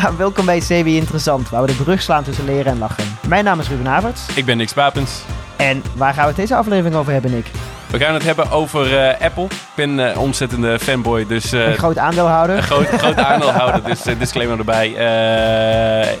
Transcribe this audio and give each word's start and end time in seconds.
Ja, 0.00 0.16
welkom 0.16 0.44
bij 0.44 0.58
CW 0.58 0.86
Interessant, 0.86 1.48
waar 1.48 1.60
we 1.60 1.66
de 1.66 1.82
brug 1.82 2.02
slaan 2.02 2.24
tussen 2.24 2.44
leren 2.44 2.72
en 2.72 2.78
lachen. 2.78 3.04
Mijn 3.28 3.44
naam 3.44 3.60
is 3.60 3.68
Ruben 3.68 3.86
Havertz. 3.86 4.36
Ik 4.36 4.44
ben 4.44 4.56
Nick 4.56 4.70
Wapens. 4.70 5.22
En 5.56 5.82
waar 5.94 6.12
gaan 6.14 6.22
we 6.22 6.28
het 6.28 6.36
deze 6.36 6.54
aflevering 6.54 6.94
over 6.94 7.12
hebben, 7.12 7.30
Nick? 7.30 7.46
We 7.90 7.98
gaan 7.98 8.14
het 8.14 8.22
hebben 8.22 8.50
over 8.50 8.92
uh, 8.92 9.20
Apple. 9.20 9.44
Ik 9.44 9.50
ben 9.74 9.98
uh, 9.98 10.20
ontzettende 10.20 10.78
fanboy, 10.78 11.26
dus... 11.26 11.52
Uh, 11.52 11.66
een 11.66 11.76
groot 11.76 11.98
aandeelhouder. 11.98 12.56
Een 12.56 12.62
groot, 12.62 12.88
groot 12.88 13.16
aandeelhouder, 13.16 13.84
dus 13.84 14.02
disclaimer 14.18 14.58
erbij. 14.58 14.88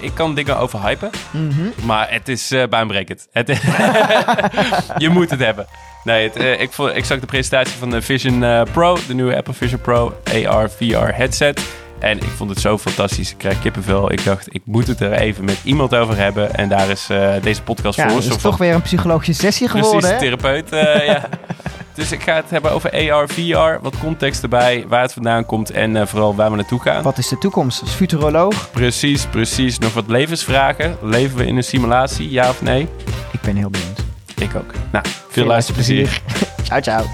ik 0.00 0.14
kan 0.14 0.34
dingen 0.34 0.58
over 0.58 0.82
hypen, 0.82 1.10
mm 1.30 1.50
-hmm. 1.50 1.72
maar 1.84 2.06
het 2.10 2.28
is 2.28 2.54
baanbrekend. 2.70 3.28
Het, 3.32 3.48
je 4.96 5.08
moet 5.08 5.30
het 5.30 5.40
hebben. 5.40 5.66
Nee, 6.04 6.30
het, 6.30 6.60
ik, 6.60 6.76
ik 6.94 7.04
zag 7.04 7.20
de 7.20 7.26
presentatie 7.26 7.78
van 7.78 7.90
de 7.90 8.02
Vision 8.02 8.66
Pro, 8.72 8.98
de 9.06 9.14
nieuwe 9.14 9.36
Apple 9.36 9.54
Vision 9.54 9.80
Pro 9.80 10.14
AR 10.24 10.70
VR 10.70 11.14
headset. 11.14 11.81
En 12.02 12.16
ik 12.18 12.28
vond 12.36 12.50
het 12.50 12.60
zo 12.60 12.78
fantastisch. 12.78 13.30
Ik 13.30 13.38
krijg 13.38 13.60
kippenvel. 13.60 14.12
Ik 14.12 14.24
dacht, 14.24 14.54
ik 14.54 14.62
moet 14.64 14.86
het 14.86 15.00
er 15.00 15.12
even 15.12 15.44
met 15.44 15.58
iemand 15.64 15.94
over 15.94 16.16
hebben. 16.16 16.54
En 16.54 16.68
daar 16.68 16.88
is 16.88 17.08
uh, 17.10 17.32
deze 17.42 17.62
podcast 17.62 17.96
ja, 17.96 18.08
voor. 18.08 18.16
Het 18.16 18.30
is 18.30 18.36
toch 18.36 18.56
weer 18.56 18.74
een 18.74 18.82
psychologische 18.82 19.42
sessie 19.42 19.68
geworden, 19.68 20.00
Precies, 20.00 20.18
therapeut. 20.18 20.72
Uh, 20.72 21.06
ja. 21.12 21.28
Dus 21.94 22.12
ik 22.12 22.22
ga 22.22 22.34
het 22.34 22.50
hebben 22.50 22.70
over 22.70 22.90
AR, 22.90 23.28
VR. 23.28 23.82
Wat 23.82 23.98
context 23.98 24.42
erbij, 24.42 24.84
waar 24.88 25.02
het 25.02 25.12
vandaan 25.12 25.46
komt 25.46 25.70
en 25.70 25.94
uh, 25.94 26.06
vooral 26.06 26.34
waar 26.34 26.50
we 26.50 26.56
naartoe 26.56 26.80
gaan. 26.80 27.02
Wat 27.02 27.18
is 27.18 27.28
de 27.28 27.38
toekomst 27.38 27.80
als 27.80 27.90
futuroloog? 27.90 28.70
Precies, 28.70 29.26
precies. 29.26 29.78
Nog 29.78 29.94
wat 29.94 30.08
levensvragen. 30.08 30.96
Leven 31.02 31.36
we 31.36 31.46
in 31.46 31.56
een 31.56 31.64
simulatie, 31.64 32.30
ja 32.30 32.48
of 32.48 32.62
nee? 32.62 32.88
Ik 33.30 33.40
ben 33.40 33.56
heel 33.56 33.70
benieuwd. 33.70 34.04
Ik 34.36 34.54
ook. 34.54 34.72
Nou, 34.92 35.04
veel, 35.08 35.28
veel 35.28 35.46
luisterplezier. 35.46 36.20
ciao, 36.66 36.80
ciao. 36.80 37.04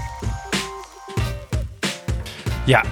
Ja, 2.65 2.83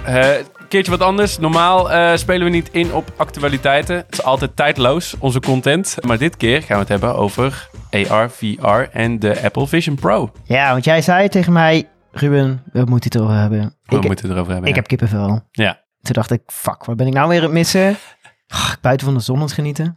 keertje 0.68 0.90
wat 0.90 1.00
anders. 1.00 1.38
Normaal 1.38 1.92
uh, 1.92 2.16
spelen 2.16 2.44
we 2.44 2.50
niet 2.50 2.68
in 2.72 2.94
op 2.94 3.12
actualiteiten. 3.16 3.96
Het 3.96 4.06
is 4.12 4.22
altijd 4.22 4.56
tijdloos, 4.56 5.14
onze 5.18 5.40
content. 5.40 5.96
Maar 6.06 6.18
dit 6.18 6.36
keer 6.36 6.62
gaan 6.62 6.74
we 6.76 6.80
het 6.80 6.88
hebben 6.88 7.14
over 7.14 7.68
AR, 7.90 8.30
VR 8.30 8.66
en 8.92 9.18
de 9.18 9.42
Apple 9.42 9.66
Vision 9.66 9.94
Pro. 9.94 10.32
Ja, 10.44 10.72
want 10.72 10.84
jij 10.84 11.02
zei 11.02 11.28
tegen 11.28 11.52
mij, 11.52 11.88
Ruben, 12.12 12.62
we 12.72 12.84
moeten 12.84 13.10
het 13.10 13.14
erover 13.14 13.36
hebben. 13.36 13.76
We 13.84 13.96
ik, 13.96 14.04
moeten 14.04 14.26
het 14.26 14.34
erover 14.34 14.52
hebben, 14.52 14.70
Ik 14.70 14.76
heb 14.76 14.86
kippenvel. 14.86 15.40
Ja. 15.50 15.80
Toen 16.02 16.12
dacht 16.12 16.30
ik, 16.30 16.42
fuck, 16.46 16.84
wat 16.84 16.96
ben 16.96 17.06
ik 17.06 17.12
nou 17.12 17.28
weer 17.28 17.38
aan 17.38 17.44
het 17.44 17.52
missen? 17.52 17.96
Oh, 18.48 18.72
buiten 18.80 19.06
van 19.06 19.16
de 19.16 19.22
zon 19.22 19.36
aan 19.36 19.42
het 19.42 19.52
genieten. 19.52 19.94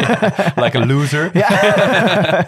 like 0.62 0.78
a 0.78 0.86
loser. 0.86 1.30
Ja. 1.32 1.48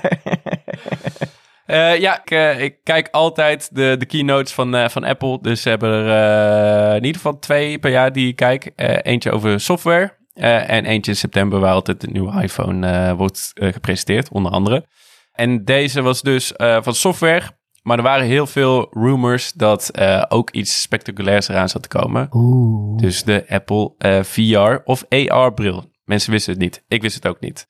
Uh, 1.70 1.98
ja, 1.98 2.20
ik, 2.20 2.30
uh, 2.30 2.60
ik, 2.60 2.76
kijk 2.82 3.08
altijd 3.10 3.68
de, 3.72 3.96
de 3.98 4.06
keynotes 4.06 4.52
van, 4.52 4.74
uh, 4.74 4.88
van 4.88 5.04
Apple. 5.04 5.38
Dus 5.40 5.62
ze 5.62 5.68
hebben 5.68 5.90
er 5.90 6.96
in 6.96 7.04
ieder 7.04 7.20
geval 7.20 7.38
twee 7.38 7.78
per 7.78 7.90
jaar 7.90 8.12
die 8.12 8.28
ik 8.28 8.36
kijk. 8.36 8.72
eentje 9.02 9.30
over 9.30 9.60
software 9.60 10.18
en 10.34 10.84
eentje 10.84 11.10
in 11.10 11.16
september 11.16 11.60
waar 11.60 11.72
altijd 11.72 12.00
de 12.00 12.10
nieuwe 12.10 12.42
iPhone 12.42 13.14
wordt 13.16 13.52
gepresenteerd, 13.54 14.28
onder 14.28 14.52
andere. 14.52 14.86
En 15.32 15.64
deze 15.64 16.02
was 16.02 16.22
dus 16.22 16.52
van 16.56 16.94
software. 16.94 17.58
Maar 17.82 17.96
er 17.96 18.02
waren 18.02 18.26
heel 18.26 18.46
veel 18.46 18.88
rumors 18.90 19.52
dat 19.52 19.98
ook 20.28 20.50
iets 20.50 20.80
spectaculairs 20.80 21.48
eraan 21.48 21.68
zat 21.68 21.82
te 21.82 21.88
komen. 21.88 22.28
Oeh. 22.32 22.98
Dus 22.98 23.22
de 23.22 23.44
Apple 23.48 23.94
VR 24.24 24.78
of 24.84 25.04
AR-bril. 25.08 25.84
Mensen 26.04 26.32
wisten 26.32 26.52
het 26.52 26.62
niet. 26.62 26.84
Ik 26.88 27.02
wist 27.02 27.14
het 27.14 27.26
ook 27.26 27.40
niet. 27.40 27.68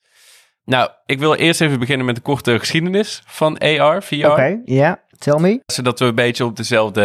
Nou, 0.65 0.89
ik 1.05 1.19
wil 1.19 1.35
eerst 1.35 1.61
even 1.61 1.79
beginnen 1.79 2.05
met 2.05 2.15
een 2.15 2.21
korte 2.21 2.59
geschiedenis 2.59 3.21
van 3.25 3.57
AR, 3.57 4.03
VR. 4.03 4.15
Oké, 4.15 4.27
okay, 4.27 4.61
ja, 4.65 4.73
yeah. 4.75 4.95
tell 5.17 5.39
me. 5.39 5.61
Zodat 5.65 5.99
we 5.99 6.05
een 6.05 6.15
beetje 6.15 6.45
op 6.45 6.55
dezelfde 6.55 7.03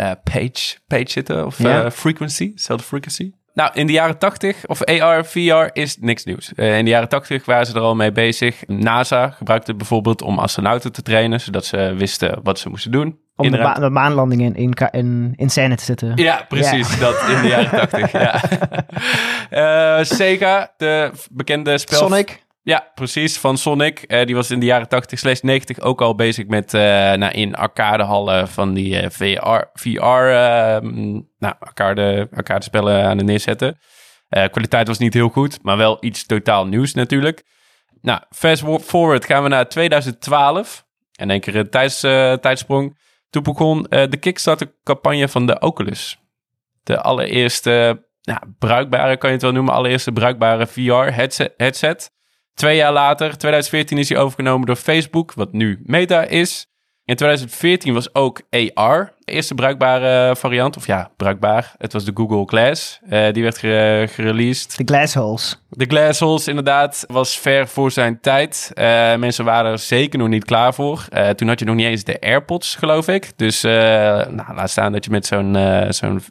uh, 0.00 0.10
page, 0.24 0.76
page 0.86 1.10
zitten, 1.10 1.46
of 1.46 1.58
yeah. 1.58 1.84
uh, 1.84 1.90
frequency, 1.90 2.52
dezelfde 2.54 2.86
frequency. 2.86 3.32
Nou, 3.58 3.70
in 3.74 3.86
de 3.86 3.92
jaren 3.92 4.18
80, 4.18 4.66
of 4.66 4.84
AR, 4.84 5.24
VR 5.24 5.68
is 5.72 5.96
niks 6.00 6.24
nieuws. 6.24 6.52
Uh, 6.56 6.78
in 6.78 6.84
de 6.84 6.90
jaren 6.90 7.08
80 7.08 7.44
waren 7.44 7.66
ze 7.66 7.74
er 7.74 7.80
al 7.80 7.94
mee 7.94 8.12
bezig. 8.12 8.66
NASA 8.66 9.28
gebruikte 9.28 9.68
het 9.70 9.78
bijvoorbeeld 9.78 10.22
om 10.22 10.38
astronauten 10.38 10.92
te 10.92 11.02
trainen, 11.02 11.40
zodat 11.40 11.64
ze 11.64 11.94
wisten 11.96 12.40
wat 12.42 12.58
ze 12.58 12.68
moesten 12.68 12.90
doen. 12.90 13.18
Om 13.36 13.50
de, 13.50 13.58
ma 13.58 13.74
de, 13.74 13.90
maanlanding 13.90 14.42
in, 14.42 14.54
in, 14.54 14.72
in, 14.90 15.32
in 15.36 15.50
scène 15.50 15.76
te 15.76 15.84
zetten. 15.84 16.12
Ja, 16.16 16.44
precies. 16.48 16.88
Yeah. 16.88 17.00
Dat 17.00 17.28
in 17.28 17.42
de 17.42 17.48
jaren 17.48 17.70
80. 17.88 18.12
ja. 19.50 20.04
Sega, 20.16 20.72
de 20.76 21.10
bekende 21.30 21.78
spel... 21.78 21.98
Sonic. 21.98 22.46
Ja, 22.68 22.90
precies. 22.94 23.38
Van 23.38 23.58
Sonic. 23.58 24.04
Uh, 24.06 24.24
die 24.24 24.34
was 24.34 24.50
in 24.50 24.60
de 24.60 24.66
jaren 24.66 24.88
80 24.88 25.18
slash 25.18 25.40
90 25.40 25.80
ook 25.80 26.00
al 26.00 26.14
bezig 26.14 26.46
met 26.46 26.74
uh, 26.74 26.80
nou, 27.12 27.32
in 27.32 27.54
arcadehallen 27.54 28.48
van 28.48 28.74
die 28.74 29.02
uh, 29.02 29.08
VR, 29.10 29.64
VR 29.72 29.98
ehm, 29.98 31.12
nou, 31.38 31.54
arcade, 31.58 32.28
arcade 32.34 32.64
spellen 32.64 33.04
aan 33.04 33.16
het 33.16 33.26
neerzetten. 33.26 33.78
kwaliteit 34.28 34.86
was 34.86 34.98
niet 34.98 35.14
heel 35.14 35.28
goed, 35.28 35.62
maar 35.62 35.76
wel 35.76 35.96
iets 36.00 36.26
totaal 36.26 36.66
nieuws 36.66 36.94
natuurlijk. 36.94 37.44
Nou, 38.00 38.20
fast 38.30 38.64
forward 38.82 39.24
gaan 39.24 39.42
we 39.42 39.48
naar 39.48 39.68
2012. 39.68 40.84
En 41.12 41.30
één 41.30 41.40
keer 41.40 41.56
een 41.56 41.70
tijds, 41.70 42.00
tijdsprong. 42.40 42.98
Toen 43.30 43.42
begon 43.42 43.82
de 43.82 44.16
Kickstarter-campagne 44.20 45.28
van 45.28 45.46
de 45.46 45.60
Oculus. 45.60 46.18
De 46.82 47.00
allereerste 47.00 48.06
nou, 48.22 48.40
bruikbare, 48.58 49.16
kan 49.16 49.28
je 49.28 49.34
het 49.34 49.44
wel 49.44 49.52
noemen, 49.52 49.74
allereerste 49.74 50.12
bruikbare 50.12 50.66
VR-headset. 50.66 52.16
Twee 52.58 52.76
jaar 52.76 52.92
later, 52.92 53.36
2014, 53.36 53.98
is 53.98 54.08
hij 54.08 54.18
overgenomen 54.18 54.66
door 54.66 54.76
Facebook, 54.76 55.32
wat 55.34 55.52
nu 55.52 55.80
Meta 55.84 56.22
is. 56.22 56.66
In 57.04 57.16
2014 57.16 57.94
was 57.94 58.14
ook 58.14 58.40
AR 58.74 59.14
de 59.18 59.32
eerste 59.32 59.54
bruikbare 59.54 60.36
variant. 60.36 60.76
Of 60.76 60.86
ja, 60.86 61.10
bruikbaar. 61.16 61.74
Het 61.76 61.92
was 61.92 62.04
de 62.04 62.10
Google 62.14 62.44
Glass. 62.46 63.00
Uh, 63.08 63.32
die 63.32 63.42
werd 63.42 63.58
gereleased. 64.10 64.76
De 64.76 64.84
Glassholes. 64.84 65.62
De 65.68 65.84
Glassholes, 65.84 66.48
inderdaad. 66.48 67.04
Was 67.06 67.38
ver 67.38 67.68
voor 67.68 67.90
zijn 67.90 68.20
tijd. 68.20 68.70
Uh, 68.74 68.84
mensen 69.16 69.44
waren 69.44 69.70
er 69.70 69.78
zeker 69.78 70.18
nog 70.18 70.28
niet 70.28 70.44
klaar 70.44 70.74
voor. 70.74 71.06
Uh, 71.12 71.28
toen 71.28 71.48
had 71.48 71.58
je 71.58 71.64
nog 71.64 71.74
niet 71.74 71.86
eens 71.86 72.04
de 72.04 72.20
AirPods, 72.20 72.74
geloof 72.74 73.08
ik. 73.08 73.32
Dus 73.36 73.62
nou, 73.62 74.54
laat 74.54 74.70
staan 74.70 74.92
dat 74.92 75.04
je 75.04 75.10
met 75.10 75.26
zo'n 75.26 75.56
zo'n 75.88 76.22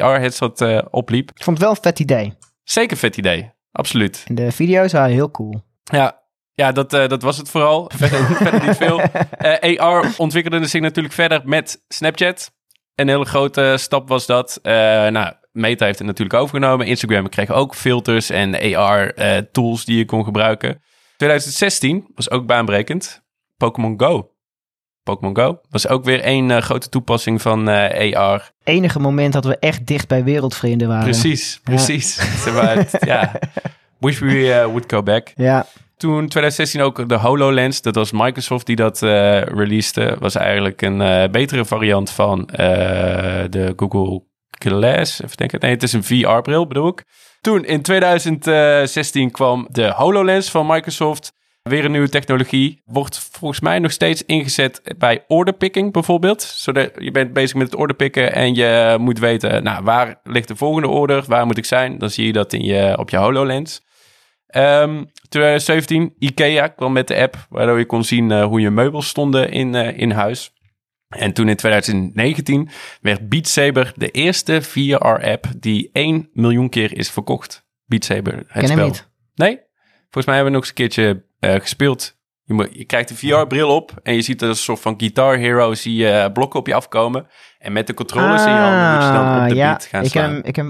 AR-headset 0.00 0.82
opliep. 0.90 1.30
Ik 1.34 1.44
vond 1.44 1.56
het 1.56 1.66
wel 1.66 1.74
een 1.76 1.82
vet 1.82 1.98
idee. 1.98 2.34
Zeker 2.64 2.92
een 2.92 2.98
vet 2.98 3.16
idee. 3.16 3.58
Absoluut. 3.72 4.24
En 4.26 4.34
de 4.34 4.52
video's 4.52 4.92
waren 4.92 5.14
heel 5.14 5.30
cool. 5.30 5.62
Ja, 5.82 6.20
ja, 6.54 6.72
dat, 6.72 6.92
uh, 6.92 7.08
dat 7.08 7.22
was 7.22 7.36
het 7.36 7.48
vooral. 7.48 7.90
verder, 7.96 8.66
niet 8.66 8.76
veel. 8.76 9.00
Uh, 9.00 9.06
eh, 9.60 9.78
AR 9.78 10.14
ontwikkelde 10.16 10.66
zich 10.66 10.80
natuurlijk 10.80 11.14
verder 11.14 11.40
met 11.44 11.84
Snapchat. 11.88 12.52
Een 12.94 13.08
hele 13.08 13.24
grote 13.24 13.74
stap 13.78 14.08
was 14.08 14.26
dat. 14.26 14.58
Uh, 14.62 14.72
nou, 15.06 15.32
Meta 15.52 15.84
heeft 15.84 15.98
het 15.98 16.06
natuurlijk 16.06 16.42
overgenomen. 16.42 16.86
Instagram 16.86 17.28
kreeg 17.28 17.50
ook 17.50 17.74
filters 17.74 18.30
en 18.30 18.74
AR-tools 18.76 19.84
die 19.84 19.98
je 19.98 20.04
kon 20.04 20.24
gebruiken. 20.24 20.82
2016 21.16 22.06
was 22.14 22.30
ook 22.30 22.46
baanbrekend. 22.46 23.22
Pokémon 23.56 24.00
Go. 24.00 24.30
Pokémon 25.10 25.36
Go 25.36 25.60
was 25.70 25.88
ook 25.88 26.04
weer 26.04 26.20
één 26.20 26.62
grote 26.62 26.88
toepassing 26.88 27.42
van 27.42 27.68
AR. 27.68 28.50
Enige 28.64 28.98
moment 28.98 29.32
dat 29.32 29.44
we 29.44 29.58
echt 29.58 29.86
dicht 29.86 30.08
bij 30.08 30.24
wereldvrienden 30.24 30.88
waren. 30.88 31.04
Precies, 31.04 31.60
precies. 31.62 32.18
Ja. 32.44 32.86
ja. 33.00 33.32
Wish 33.98 34.18
we 34.18 34.26
uh, 34.26 34.64
would 34.64 34.84
go 34.86 35.02
back. 35.02 35.32
Ja. 35.36 35.66
Toen 35.96 36.28
2016 36.28 36.80
ook 36.80 37.08
de 37.08 37.14
HoloLens, 37.14 37.82
dat 37.82 37.94
was 37.94 38.12
Microsoft 38.12 38.66
die 38.66 38.76
dat 38.76 39.02
uh, 39.02 39.42
releaste, 39.42 40.16
was 40.18 40.34
eigenlijk 40.34 40.82
een 40.82 41.00
uh, 41.00 41.24
betere 41.30 41.64
variant 41.64 42.10
van 42.10 42.48
de 43.50 43.72
Google 43.76 44.22
Glass. 44.50 45.22
Even 45.22 45.36
denken, 45.36 45.60
nee, 45.60 45.70
het 45.70 45.82
is 45.82 45.92
een 45.92 46.04
VR-bril 46.04 46.66
bedoel 46.66 46.88
ik. 46.88 47.04
Toen 47.40 47.64
in 47.64 47.82
2016 47.82 49.30
kwam 49.30 49.66
de 49.70 49.90
HoloLens 49.90 50.50
van 50.50 50.66
Microsoft. 50.66 51.32
Weer 51.70 51.84
een 51.84 51.90
nieuwe 51.90 52.08
technologie. 52.08 52.82
Wordt 52.84 53.18
volgens 53.32 53.60
mij 53.60 53.78
nog 53.78 53.90
steeds 53.90 54.24
ingezet 54.24 54.82
bij 54.98 55.24
orderpicking 55.26 55.92
bijvoorbeeld. 55.92 56.42
Zodat 56.42 56.90
je 56.98 57.10
bent 57.10 57.32
bezig 57.32 57.56
met 57.56 57.70
het 57.70 57.80
orderpikken 57.80 58.32
en 58.32 58.54
je 58.54 58.96
moet 59.00 59.18
weten, 59.18 59.62
nou, 59.62 59.84
waar 59.84 60.20
ligt 60.24 60.48
de 60.48 60.56
volgende 60.56 60.88
order? 60.88 61.24
Waar 61.26 61.46
moet 61.46 61.58
ik 61.58 61.64
zijn? 61.64 61.98
Dan 61.98 62.10
zie 62.10 62.26
je 62.26 62.32
dat 62.32 62.52
in 62.52 62.64
je, 62.64 62.98
op 62.98 63.10
je 63.10 63.16
HoloLens. 63.16 63.82
Um, 64.56 65.10
2017, 65.28 66.14
IKEA 66.18 66.68
kwam 66.68 66.92
met 66.92 67.08
de 67.08 67.16
app, 67.16 67.46
waardoor 67.48 67.78
je 67.78 67.86
kon 67.86 68.04
zien 68.04 68.30
uh, 68.30 68.44
hoe 68.44 68.60
je 68.60 68.70
meubels 68.70 69.08
stonden 69.08 69.50
in, 69.50 69.74
uh, 69.74 69.98
in 69.98 70.10
huis. 70.10 70.52
En 71.08 71.32
toen 71.32 71.48
in 71.48 71.56
2019 71.56 72.68
werd 73.00 73.28
Beat 73.28 73.48
Saber 73.48 73.92
de 73.96 74.10
eerste 74.10 74.62
VR-app 74.62 75.46
die 75.58 75.90
1 75.92 76.28
miljoen 76.32 76.68
keer 76.68 76.96
is 76.96 77.10
verkocht. 77.10 77.66
Beat 77.84 78.04
Saber, 78.04 78.34
het 78.34 78.46
Ken 78.52 78.68
spel. 78.68 78.86
niet. 78.86 79.08
Nee? 79.34 79.60
Volgens 80.00 80.26
mij 80.26 80.34
hebben 80.34 80.52
we 80.52 80.58
nog 80.58 80.60
eens 80.60 80.68
een 80.68 80.74
keertje 80.74 81.28
uh, 81.40 81.54
gespeeld. 81.54 82.18
Je, 82.42 82.54
moet, 82.54 82.68
je 82.72 82.84
krijgt 82.84 83.10
een 83.10 83.16
VR-bril 83.16 83.68
op 83.68 83.92
en 84.02 84.14
je 84.14 84.22
ziet 84.22 84.42
er 84.42 84.48
een 84.48 84.54
soort 84.54 84.80
van 84.80 84.94
Guitar 84.96 85.36
Hero, 85.36 85.74
zie 85.74 85.94
je 85.94 86.30
blokken 86.32 86.60
op 86.60 86.66
je 86.66 86.74
afkomen. 86.74 87.26
En 87.58 87.72
met 87.72 87.86
de 87.86 87.94
controllers 87.94 88.44
in 88.44 88.52
je 88.52 88.58
handen 88.58 88.94
moet 88.94 89.02
je 89.02 89.12
dan 89.12 89.28
op 89.28 89.34
de 89.34 89.50
Ah, 89.50 89.56
ja, 89.56 89.70
beat 89.70 89.84
gaan 89.84 90.04
ik 90.04 90.10
slaan. 90.10 90.34
Heb, 90.34 90.46
ik, 90.46 90.56
heb, 90.56 90.66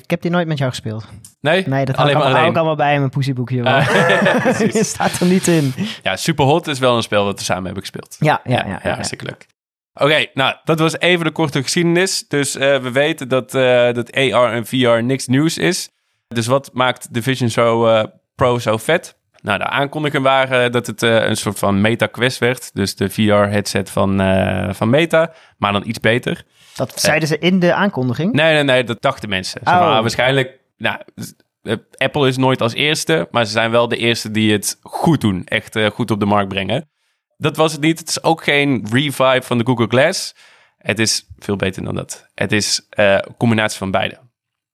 ik 0.00 0.10
heb 0.10 0.22
die 0.22 0.30
nooit 0.30 0.46
met 0.46 0.58
jou 0.58 0.70
gespeeld. 0.70 1.06
Nee? 1.40 1.68
Nee, 1.68 1.84
dat 1.84 1.96
alleen 1.96 1.96
hou 1.96 2.08
ik, 2.08 2.14
allemaal, 2.14 2.22
hou 2.22 2.36
alleen. 2.36 2.50
ik 2.50 2.56
allemaal 2.56 2.76
bij 2.76 2.92
in 2.92 2.98
mijn 2.98 3.10
poesieboekje. 3.10 3.64
Ah, 3.64 3.86
je 3.86 4.38
precies. 4.58 4.88
staat 4.88 5.20
er 5.20 5.26
niet 5.26 5.46
in. 5.46 5.74
Ja, 6.02 6.16
Superhot 6.16 6.66
is 6.66 6.78
wel 6.78 6.96
een 6.96 7.02
spel 7.02 7.24
dat 7.24 7.38
we 7.38 7.44
samen 7.44 7.64
hebben 7.64 7.82
gespeeld. 7.82 8.16
Ja, 8.18 8.40
ja, 8.44 8.52
ja. 8.52 8.66
ja, 8.66 8.80
Ja, 8.82 8.92
hartstikke 8.92 9.24
leuk. 9.24 9.46
Oké, 9.94 10.26
nou, 10.34 10.56
dat 10.64 10.78
was 10.78 10.98
even 10.98 11.24
de 11.24 11.30
korte 11.30 11.62
geschiedenis. 11.62 12.28
Dus 12.28 12.56
eh, 12.56 12.78
we 12.78 12.90
weten 12.90 13.28
dat, 13.28 13.54
eh, 13.54 13.92
dat 13.92 14.12
AR 14.12 14.52
en 14.52 14.66
VR 14.66 15.02
niks 15.02 15.26
nieuws 15.26 15.58
is. 15.58 15.88
Dus 16.28 16.46
wat 16.46 16.70
maakt 16.72 17.14
de 17.14 17.22
Vision 17.22 17.48
zo, 17.50 17.86
eh, 17.86 18.04
Pro 18.34 18.58
zo 18.58 18.76
vet? 18.76 19.17
Nou, 19.42 19.58
de 19.58 19.64
aankondigingen 19.64 20.22
waren 20.24 20.72
dat 20.72 20.86
het 20.86 21.02
eh, 21.02 21.26
een 21.26 21.36
soort 21.36 21.58
van 21.58 21.80
Meta 21.80 22.06
Quest 22.06 22.38
werd. 22.38 22.70
Dus 22.74 22.94
de 22.94 23.10
VR-headset 23.10 23.90
van, 23.90 24.20
eh, 24.20 24.72
van 24.72 24.90
Meta, 24.90 25.32
maar 25.56 25.72
dan 25.72 25.86
iets 25.86 26.00
beter. 26.00 26.44
Dat 26.74 27.00
zeiden 27.00 27.28
ze 27.28 27.38
in 27.38 27.58
de 27.58 27.74
aankondiging. 27.74 28.32
Nee, 28.32 28.52
nee, 28.52 28.62
nee, 28.62 28.84
dat 28.84 29.02
dachten 29.02 29.28
mensen. 29.28 29.60
Oh. 29.60 29.66
maar, 29.66 30.00
waarschijnlijk, 30.00 30.60
nou, 30.76 30.98
eh, 31.62 31.76
Apple 31.96 32.28
is 32.28 32.36
nooit 32.36 32.60
als 32.60 32.74
eerste, 32.74 33.28
maar 33.30 33.44
ze 33.44 33.52
zijn 33.52 33.70
wel 33.70 33.88
de 33.88 33.96
eerste 33.96 34.30
die 34.30 34.52
het 34.52 34.78
goed 34.82 35.20
doen. 35.20 35.44
Echt 35.44 35.78
goed 35.92 36.10
op 36.10 36.20
de 36.20 36.26
markt 36.26 36.48
brengen. 36.48 36.88
Dat 37.36 37.56
was 37.56 37.72
het 37.72 37.80
niet. 37.80 37.98
Het 37.98 38.08
is 38.08 38.22
ook 38.22 38.44
geen 38.44 38.86
revive 38.90 39.42
van 39.42 39.58
de 39.58 39.64
Google 39.64 39.86
Glass. 39.88 40.34
Het 40.78 40.98
is 40.98 41.26
veel 41.38 41.56
beter 41.56 41.84
dan 41.84 41.94
dat. 41.94 42.28
Het 42.34 42.52
is 42.52 42.86
een 42.90 43.34
combinatie 43.36 43.78
van 43.78 43.90
beide. 43.90 44.18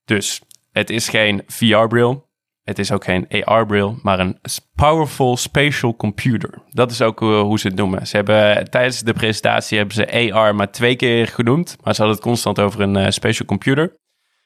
Dus 0.05 0.41
het 0.71 0.89
is 0.89 1.09
geen 1.09 1.43
VR-bril. 1.47 2.24
Het 2.65 2.79
is 2.79 2.91
ook 2.91 3.03
geen 3.03 3.27
AR-bril, 3.43 3.99
maar 4.01 4.19
een 4.19 4.37
Powerful 4.75 5.37
Spatial 5.37 5.95
Computer. 5.95 6.61
Dat 6.69 6.91
is 6.91 7.01
ook 7.01 7.21
eh, 7.21 7.41
hoe 7.41 7.59
ze 7.59 7.67
het 7.67 7.75
noemen. 7.75 8.07
Ze 8.07 8.15
hebben 8.15 8.69
tijdens 8.69 8.99
de 8.99 9.13
presentatie 9.13 9.77
hebben 9.77 9.95
ze 9.95 10.33
AR 10.33 10.55
maar 10.55 10.71
twee 10.71 10.95
keer 10.95 11.27
genoemd, 11.27 11.77
maar 11.83 11.93
ze 11.93 12.01
hadden 12.01 12.17
het 12.17 12.27
constant 12.27 12.59
over 12.59 12.81
een 12.81 12.95
eh, 12.95 13.09
spatial 13.09 13.45
computer. 13.47 13.97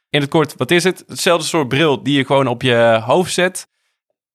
In 0.10 0.22
het 0.22 0.30
kort, 0.30 0.54
wat 0.58 0.72
is 0.72 0.84
het? 0.84 1.04
Hetzelfde 1.08 1.48
soort 1.48 1.68
bril 1.68 2.04
die 2.04 2.18
je 2.18 2.26
gewoon 2.26 2.48
op 2.48 2.62
je 2.62 3.02
hoofd 3.04 3.34
zet. 3.34 3.68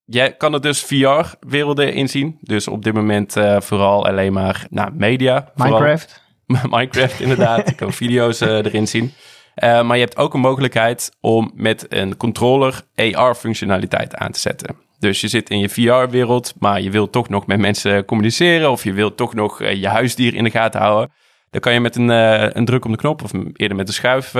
Jij 0.04 0.36
kan 0.36 0.54
er 0.54 0.60
dus 0.60 0.82
VR-werelden 0.82 1.94
in 1.94 2.08
zien. 2.08 2.38
Dus 2.40 2.68
op 2.68 2.84
dit 2.84 2.94
moment 2.94 3.36
eh, 3.36 3.60
vooral 3.60 4.06
alleen 4.06 4.32
maar 4.32 4.66
nou, 4.70 4.90
media. 4.92 5.52
vooral. 5.54 5.78
Minecraft. 5.80 6.22
Minecraft 6.70 7.20
inderdaad. 7.20 7.68
Je 7.68 7.74
kan 7.74 7.92
video's 8.02 8.40
eh, 8.40 8.48
erin 8.48 8.86
zien. 8.86 9.12
Eh, 9.54 9.82
maar 9.82 9.96
je 9.96 10.02
hebt 10.02 10.16
ook 10.16 10.34
een 10.34 10.40
mogelijkheid 10.40 11.16
om 11.20 11.50
met 11.54 11.86
een 11.88 12.16
controller 12.16 12.82
AR-functionaliteit 12.94 14.14
aan 14.14 14.30
te 14.30 14.40
zetten. 14.40 14.76
Dus 14.98 15.20
je 15.20 15.28
zit 15.28 15.50
in 15.50 15.58
je 15.58 15.68
VR-wereld, 15.68 16.54
maar 16.58 16.80
je 16.80 16.90
wilt 16.90 17.12
toch 17.12 17.28
nog 17.28 17.46
met 17.46 17.58
mensen 17.58 18.04
communiceren... 18.04 18.70
of 18.70 18.84
je 18.84 18.92
wilt 18.92 19.16
toch 19.16 19.34
nog 19.34 19.60
eh, 19.60 19.80
je 19.80 19.88
huisdier 19.88 20.34
in 20.34 20.44
de 20.44 20.50
gaten 20.50 20.80
houden. 20.80 21.12
Dan 21.50 21.60
kan 21.60 21.72
je 21.72 21.80
met 21.80 21.96
een, 21.96 22.10
eh, 22.10 22.48
een 22.52 22.64
druk 22.64 22.84
op 22.84 22.90
de 22.90 22.96
knop, 22.96 23.22
of 23.22 23.32
eerder 23.52 23.76
met 23.76 23.88
een 23.88 23.94
schuif, 23.94 24.32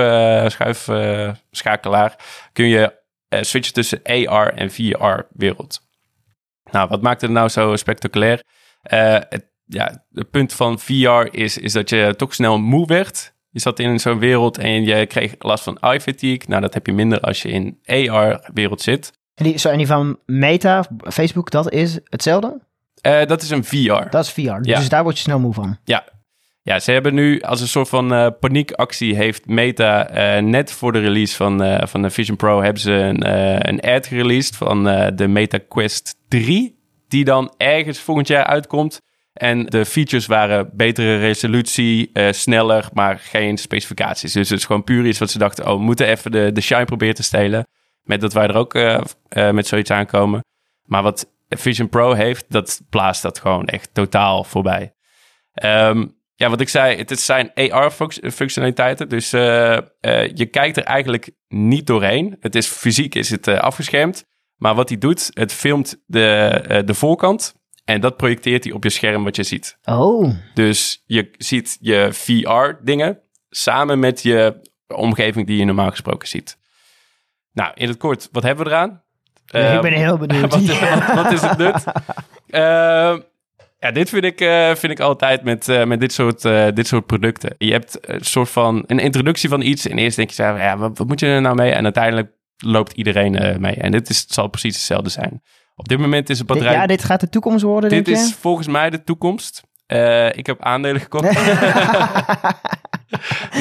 kun 2.53 2.67
je 2.67 3.03
switchen 3.29 3.73
tussen 3.73 4.01
AR 4.03 4.53
en 4.53 4.71
VR-wereld. 4.71 5.81
Nou, 6.71 6.87
wat 6.89 7.01
maakt 7.01 7.21
het 7.21 7.31
nou 7.31 7.49
zo 7.49 7.75
spectaculair? 7.75 8.43
Het, 8.81 9.49
ja, 9.65 10.05
het 10.13 10.29
punt 10.29 10.53
van 10.53 10.79
VR 10.79 11.27
is, 11.31 11.57
is 11.57 11.73
dat 11.73 11.89
je 11.89 12.13
toch 12.17 12.33
snel 12.33 12.59
moe 12.59 12.87
werd. 12.87 13.34
Je 13.55 13.61
zat 13.61 13.79
in 13.79 13.99
zo'n 13.99 14.19
wereld 14.19 14.57
en 14.57 14.83
je 14.83 15.05
kreeg 15.05 15.35
last 15.39 15.63
van 15.63 15.77
eye 15.77 16.01
fatigue. 16.01 16.41
Nou, 16.47 16.61
dat 16.61 16.73
heb 16.73 16.85
je 16.85 16.93
minder 16.93 17.19
als 17.19 17.41
je 17.41 17.49
in 17.49 17.79
AR-wereld 17.85 18.81
zit. 18.81 19.11
En 19.35 19.43
die, 19.43 19.57
zo, 19.57 19.69
en 19.69 19.77
die 19.77 19.87
van 19.87 20.19
Meta, 20.25 20.85
Facebook, 21.03 21.51
dat 21.51 21.71
is 21.71 21.99
hetzelfde? 22.03 22.61
Eh, 23.01 23.25
dat 23.25 23.41
is 23.41 23.49
een 23.49 23.63
VR. 23.63 24.09
Dat 24.09 24.23
is 24.23 24.31
VR. 24.31 24.39
Ja. 24.39 24.59
Dus 24.61 24.89
daar 24.89 25.03
word 25.03 25.15
je 25.15 25.21
snel 25.21 25.39
moe 25.39 25.53
van. 25.53 25.77
Ja. 25.83 26.03
ja, 26.61 26.79
ze 26.79 26.91
hebben 26.91 27.13
nu 27.13 27.41
als 27.41 27.61
een 27.61 27.67
soort 27.67 27.89
van 27.89 28.13
eh, 28.13 28.27
paniekactie... 28.39 29.15
heeft 29.15 29.47
Meta 29.47 30.07
eh, 30.07 30.43
net 30.43 30.71
voor 30.71 30.91
de 30.91 30.99
release 30.99 31.35
van, 31.35 31.63
eh, 31.63 31.87
van 31.87 32.01
de 32.01 32.09
Vision 32.09 32.37
Pro... 32.37 32.61
hebben 32.61 32.81
ze 32.81 32.91
een, 32.91 33.29
een 33.69 33.79
ad 33.79 34.07
gereleased 34.07 34.55
van 34.55 34.83
de 35.15 35.27
Meta 35.27 35.59
Quest 35.67 36.15
3... 36.27 36.79
die 37.07 37.23
dan 37.23 37.53
ergens 37.57 37.99
volgend 37.99 38.27
jaar 38.27 38.45
uitkomt... 38.45 39.01
En 39.35 39.65
de 39.65 39.85
features 39.85 40.25
waren 40.25 40.69
betere 40.73 41.17
resolutie, 41.17 42.09
eh, 42.13 42.31
sneller, 42.31 42.89
maar 42.93 43.19
geen 43.19 43.57
specificaties. 43.57 44.33
Dus 44.33 44.49
het 44.49 44.59
is 44.59 44.65
gewoon 44.65 44.83
puur 44.83 45.05
iets 45.05 45.19
wat 45.19 45.29
ze 45.29 45.37
dachten... 45.37 45.67
oh, 45.67 45.77
we 45.77 45.83
moeten 45.83 46.07
even 46.07 46.31
de, 46.31 46.51
de 46.51 46.61
shine 46.61 46.85
proberen 46.85 47.15
te 47.15 47.23
stelen. 47.23 47.67
Met 48.01 48.21
dat 48.21 48.33
wij 48.33 48.47
er 48.47 48.55
ook 48.55 48.73
eh, 48.73 49.01
eh, 49.27 49.51
met 49.51 49.67
zoiets 49.67 49.91
aankomen. 49.91 50.43
Maar 50.83 51.03
wat 51.03 51.31
Vision 51.49 51.89
Pro 51.89 52.13
heeft, 52.13 52.45
dat 52.47 52.81
blaast 52.89 53.21
dat 53.21 53.39
gewoon 53.39 53.65
echt 53.65 53.89
totaal 53.93 54.43
voorbij. 54.43 54.93
Ehm, 55.53 56.05
ja, 56.35 56.49
wat 56.49 56.61
ik 56.61 56.69
zei, 56.69 56.97
het 56.97 57.19
zijn 57.19 57.51
AR-functionaliteiten. 57.53 59.09
Dus 59.09 59.29
je 59.29 60.47
kijkt 60.51 60.77
er 60.77 60.83
eigenlijk 60.83 61.31
niet 61.47 61.87
doorheen. 61.87 62.37
Het 62.39 62.55
is 62.55 62.67
fysiek 62.67 63.15
is 63.15 63.29
het 63.29 63.47
afgeschermd. 63.47 64.25
Maar 64.55 64.75
wat 64.75 64.89
hij 64.89 64.97
doet, 64.97 65.31
het 65.33 65.53
filmt 65.53 66.01
de, 66.05 66.83
de 66.85 66.93
voorkant. 66.93 67.55
En 67.85 68.01
dat 68.01 68.17
projecteert 68.17 68.63
hij 68.63 68.73
op 68.73 68.83
je 68.83 68.89
scherm 68.89 69.23
wat 69.23 69.35
je 69.35 69.43
ziet. 69.43 69.77
Oh, 69.83 70.29
Dus 70.53 71.03
je 71.05 71.29
ziet 71.37 71.77
je 71.81 72.09
VR-dingen 72.11 73.19
samen 73.49 73.99
met 73.99 74.21
je 74.23 74.61
omgeving 74.87 75.47
die 75.47 75.57
je 75.57 75.65
normaal 75.65 75.89
gesproken 75.89 76.27
ziet. 76.27 76.57
Nou, 77.53 77.71
in 77.75 77.87
het 77.87 77.97
kort, 77.97 78.29
wat 78.31 78.43
hebben 78.43 78.65
we 78.65 78.71
eraan? 78.71 79.03
ik 79.45 79.81
ben 79.81 79.83
Eh, 79.83 79.97
heel 79.97 80.17
benieuwd. 80.27 80.51
wat, 80.51 80.61
is, 80.61 80.79
wat, 80.79 81.13
wat 81.13 81.31
is 81.31 81.41
het 81.41 81.57
nut? 81.57 81.83
Eh, 82.49 83.17
ja, 83.79 83.91
dit 83.93 84.09
vind 84.09 84.23
ik, 84.23 84.41
eh, 84.41 84.75
vind 84.75 84.91
ik 84.91 84.99
altijd 84.99 85.43
met, 85.43 85.69
eh, 85.69 85.85
met 85.85 85.99
dit, 85.99 86.13
soort, 86.13 86.45
eh, 86.45 86.67
dit 86.73 86.87
soort 86.87 87.05
producten. 87.05 87.55
Je 87.57 87.71
hebt 87.71 87.97
een 88.09 88.25
soort 88.25 88.49
van 88.49 88.83
een 88.87 88.99
introductie 88.99 89.49
van 89.49 89.61
iets. 89.61 89.87
En 89.87 89.97
eerst 89.97 90.15
denk 90.15 90.29
je, 90.29 90.43
ja, 90.43 90.77
wat, 90.77 90.97
wat 90.97 91.07
moet 91.07 91.19
je 91.19 91.25
er 91.27 91.41
nou 91.41 91.55
mee? 91.55 91.71
En 91.71 91.83
uiteindelijk 91.83 92.31
loopt 92.57 92.91
iedereen 92.93 93.61
mee. 93.61 93.73
En 93.75 93.91
dit 93.91 94.09
is, 94.09 94.19
het 94.21 94.33
zal 94.33 94.47
precies 94.47 94.75
hetzelfde 94.75 95.09
zijn. 95.09 95.41
Op 95.75 95.87
dit 95.87 95.99
moment 95.99 96.29
is 96.29 96.37
het 96.39 96.47
Dit- 96.47 96.57
batterij... 96.57 96.81
ja, 96.81 96.87
dit 96.87 97.03
gaat 97.03 97.19
de 97.19 97.29
toekomst 97.29 97.63
worden, 97.63 97.89
dit 97.89 98.05
denk 98.05 98.17
is 98.17 98.27
je? 98.29 98.35
volgens 98.35 98.67
mij 98.67 98.89
de 98.89 99.03
toekomst. 99.03 99.63
Eh, 99.85 100.27
ik 100.37 100.45
heb 100.45 100.61
aandelen 100.63 101.01
gekocht. 101.01 101.23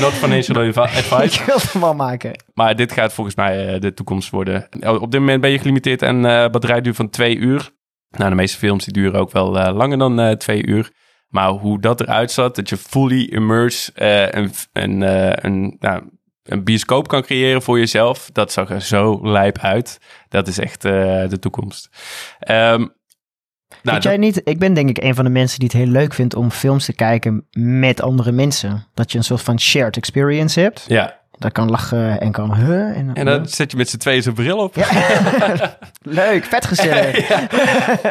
Not 0.00 0.12
financial 0.12 0.58
advice. 0.72 1.24
Ik 1.40 1.46
wil 1.46 1.54
het 1.56 1.72
wel 1.72 1.94
maken. 1.94 2.42
Maar 2.54 2.76
dit 2.76 2.92
gaat 2.92 3.12
volgens 3.12 3.36
mij 3.36 3.74
eh, 3.74 3.80
de 3.80 3.94
toekomst 3.94 4.30
worden. 4.30 4.68
Op 5.00 5.10
dit 5.10 5.20
moment 5.20 5.40
ben 5.40 5.50
je 5.50 5.58
gelimiteerd 5.58 6.02
aan 6.02 6.26
eh 6.26 6.50
batterijduur 6.50 6.94
van 6.94 7.10
twee 7.10 7.36
uur. 7.36 7.70
Nou, 8.10 8.30
de 8.30 8.36
meeste 8.36 8.58
films 8.58 8.84
die 8.84 8.92
duren 8.92 9.20
ook 9.20 9.30
wel 9.32 9.58
eh, 9.58 9.74
langer 9.74 9.98
dan 9.98 10.20
eh, 10.20 10.30
twee 10.32 10.66
uur. 10.66 10.90
Maar 11.28 11.48
hoe 11.48 11.80
dat 11.80 12.00
eruit 12.00 12.30
zat, 12.30 12.56
dat 12.56 12.68
je 12.68 12.76
fully 12.76 13.24
immerse 13.24 13.92
eh, 13.92 14.42
een, 14.42 14.50
een, 14.72 15.02
eh, 15.02 15.32
een, 15.50 15.76
nou, 15.78 16.02
een 16.44 16.64
bioscoop 16.64 17.08
kan 17.08 17.22
creëren 17.22 17.62
voor 17.62 17.78
jezelf. 17.78 18.28
Dat 18.32 18.52
zag 18.52 18.70
er 18.70 18.82
zo 18.82 19.20
lijp 19.22 19.58
uit. 19.58 19.98
Dat 20.28 20.48
is 20.48 20.58
echt 20.58 20.84
eh, 20.84 20.92
de 21.28 21.38
toekomst. 21.38 21.88
Ehm, 22.38 22.86
nou, 23.82 24.00
jij 24.00 24.16
niet, 24.16 24.40
ik 24.44 24.58
ben 24.58 24.74
denk 24.74 24.88
ik 24.88 25.02
een 25.02 25.14
van 25.14 25.24
de 25.24 25.30
mensen 25.30 25.58
die 25.58 25.68
het 25.68 25.76
heel 25.76 25.86
leuk 25.86 26.14
vindt 26.14 26.34
om 26.34 26.50
films 26.50 26.84
te 26.84 26.92
kijken 26.92 27.46
met 27.58 28.02
andere 28.02 28.32
mensen. 28.32 28.86
Dat 28.94 29.12
je 29.12 29.18
een 29.18 29.24
soort 29.24 29.42
van 29.42 29.60
shared 29.60 29.96
experience 29.96 30.60
hebt. 30.60 30.84
ja, 30.88 31.20
Dat 31.38 31.52
kan 31.52 31.70
lachen 31.70 32.20
en 32.20 32.32
kan 32.32 32.54
huh. 32.54 32.96
En, 32.96 33.10
en 33.14 33.24
dan 33.24 33.48
zet 33.48 33.70
je 33.70 33.76
met 33.76 33.88
z'n 33.88 33.96
tweeën 33.96 34.22
zijn 34.22 34.34
bril 34.34 34.58
op. 34.58 34.74
Leuk, 36.02 36.44
vet 36.44 36.66
gezellig. 36.66 37.28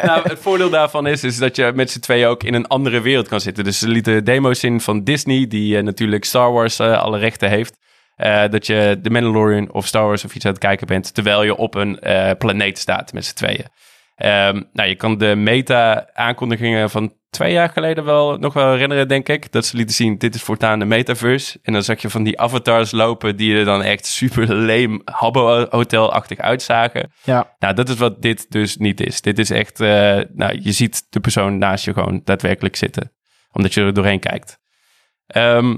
nou, 0.02 0.28
het 0.28 0.38
voordeel 0.38 0.70
daarvan 0.70 1.06
is, 1.06 1.24
is 1.24 1.36
dat 1.36 1.56
je 1.56 1.72
met 1.74 1.90
z'n 1.90 2.00
tweeën 2.00 2.26
ook 2.26 2.42
in 2.42 2.54
een 2.54 2.66
andere 2.66 3.00
wereld 3.00 3.28
kan 3.28 3.40
zitten. 3.40 3.64
Dus 3.64 3.78
ze 3.78 3.88
lieten 3.88 4.24
demo's 4.24 4.62
in 4.62 4.80
van 4.80 5.04
Disney, 5.04 5.46
die 5.46 5.76
eh, 5.76 5.82
natuurlijk 5.82 6.24
Star 6.24 6.52
Wars 6.52 6.78
eh, 6.78 7.02
alle 7.02 7.18
rechten 7.18 7.48
heeft. 7.48 7.76
Eh, 8.16 8.48
dat 8.48 8.66
je 8.66 8.98
The 9.02 9.10
Mandalorian 9.10 9.72
of 9.72 9.86
Star 9.86 10.04
Wars 10.04 10.24
of 10.24 10.34
iets 10.34 10.44
aan 10.44 10.52
het 10.52 10.60
kijken 10.60 10.86
bent, 10.86 11.14
terwijl 11.14 11.42
je 11.42 11.56
op 11.56 11.74
een 11.74 12.00
eh, 12.00 12.30
planeet 12.38 12.78
staat 12.78 13.12
met 13.12 13.24
z'n 13.24 13.34
tweeën. 13.34 13.66
Ehm, 14.14 14.62
nou, 14.72 14.88
je 14.88 14.94
kan 14.94 15.18
de 15.18 15.34
meta-aankondigingen 15.34 16.90
van 16.90 17.12
twee 17.30 17.52
jaar 17.52 17.68
geleden 17.68 18.04
wel 18.04 18.36
nog 18.36 18.52
wel 18.52 18.70
herinneren, 18.70 19.08
denk 19.08 19.28
ik. 19.28 19.52
Dat 19.52 19.66
ze 19.66 19.76
lieten 19.76 19.94
zien, 19.94 20.18
dit 20.18 20.34
is 20.34 20.42
voortaan 20.42 20.78
de 20.78 20.84
metaverse. 20.84 21.58
En 21.62 21.72
dan 21.72 21.82
zag 21.82 22.02
je 22.02 22.10
van 22.10 22.22
die 22.22 22.40
avatars 22.40 22.90
lopen 22.90 23.36
die 23.36 23.56
er 23.56 23.64
dan 23.64 23.82
echt 23.82 24.06
super 24.06 24.54
leem 24.54 25.02
Habbo-hotel-achtig 25.04 26.38
uitzagen. 26.38 27.12
Ja, 27.22 27.54
Nou, 27.58 27.74
dat 27.74 27.88
is 27.88 27.96
wat 27.96 28.22
dit 28.22 28.50
dus 28.50 28.76
niet 28.76 29.00
is. 29.00 29.20
Dit 29.20 29.38
is 29.38 29.50
echt, 29.50 29.80
eh, 29.80 30.20
nou, 30.32 30.58
je 30.62 30.72
ziet 30.72 31.06
de 31.10 31.20
persoon 31.20 31.58
naast 31.58 31.84
je 31.84 31.92
gewoon 31.92 32.20
daadwerkelijk 32.24 32.76
zitten. 32.76 33.12
Omdat 33.52 33.74
je 33.74 33.80
er 33.80 33.94
doorheen 33.94 34.20
kijkt. 34.20 34.58
Ehm, 35.26 35.76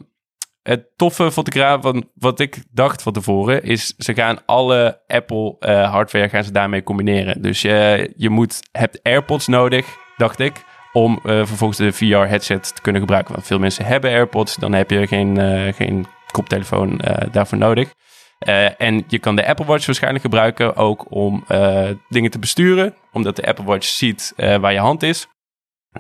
het 0.66 0.87
toffe 0.96 1.30
eraan, 1.52 1.82
van 1.82 2.08
wat 2.14 2.40
ik 2.40 2.62
dacht 2.73 3.02
van 3.02 3.12
tevoren, 3.12 3.62
is 3.62 3.94
ze 3.99 4.14
gaan 4.14 4.38
alle 4.46 5.00
Apple 5.06 5.56
eh, 5.58 5.90
hardware 5.90 6.28
gaan 6.28 6.44
ze 6.44 6.52
daarmee 6.52 6.82
combineren. 6.82 7.42
Dus 7.42 7.62
je, 7.62 8.12
je 8.16 8.30
moet, 8.30 8.61
hebt 8.73 9.02
AirPods 9.02 9.46
nodig, 9.46 9.87
dacht 10.16 10.38
ik, 10.38 10.64
om 10.92 11.20
eh, 11.23 11.23
vervolgens 11.23 11.78
de 11.78 11.92
VR 11.92 12.28
headset 12.28 12.75
te 12.75 12.82
kunnen 12.82 13.00
gebruiken. 13.00 13.35
Want 13.35 13.46
veel 13.46 13.58
mensen 13.58 13.85
hebben 13.85 14.11
AirPods, 14.11 14.56
dan 14.56 14.73
heb 14.73 14.90
je 14.90 15.06
geen, 15.06 15.38
eh, 15.38 15.75
geen 15.75 16.06
koptelefoon 16.30 17.00
eh, 17.00 17.32
daarvoor 17.32 17.58
nodig. 17.58 17.92
Eh, 18.38 18.80
en 18.80 19.04
je 19.08 19.18
kan 19.18 19.37
de 19.37 19.46
Apple 19.46 19.64
Watch 19.64 19.87
waarschijnlijk 19.87 20.25
gebruiken 20.25 20.76
ook 20.76 21.06
om 21.11 21.44
eh, 21.49 21.90
dingen 22.08 22.30
te 22.30 22.38
besturen. 22.38 22.94
Omdat 23.12 23.37
de 23.37 23.46
Apple 23.46 23.64
Watch 23.64 23.87
ziet 23.87 24.32
eh, 24.37 24.56
waar 24.56 24.73
je 24.73 24.78
hand 24.78 25.02
is. 25.02 25.26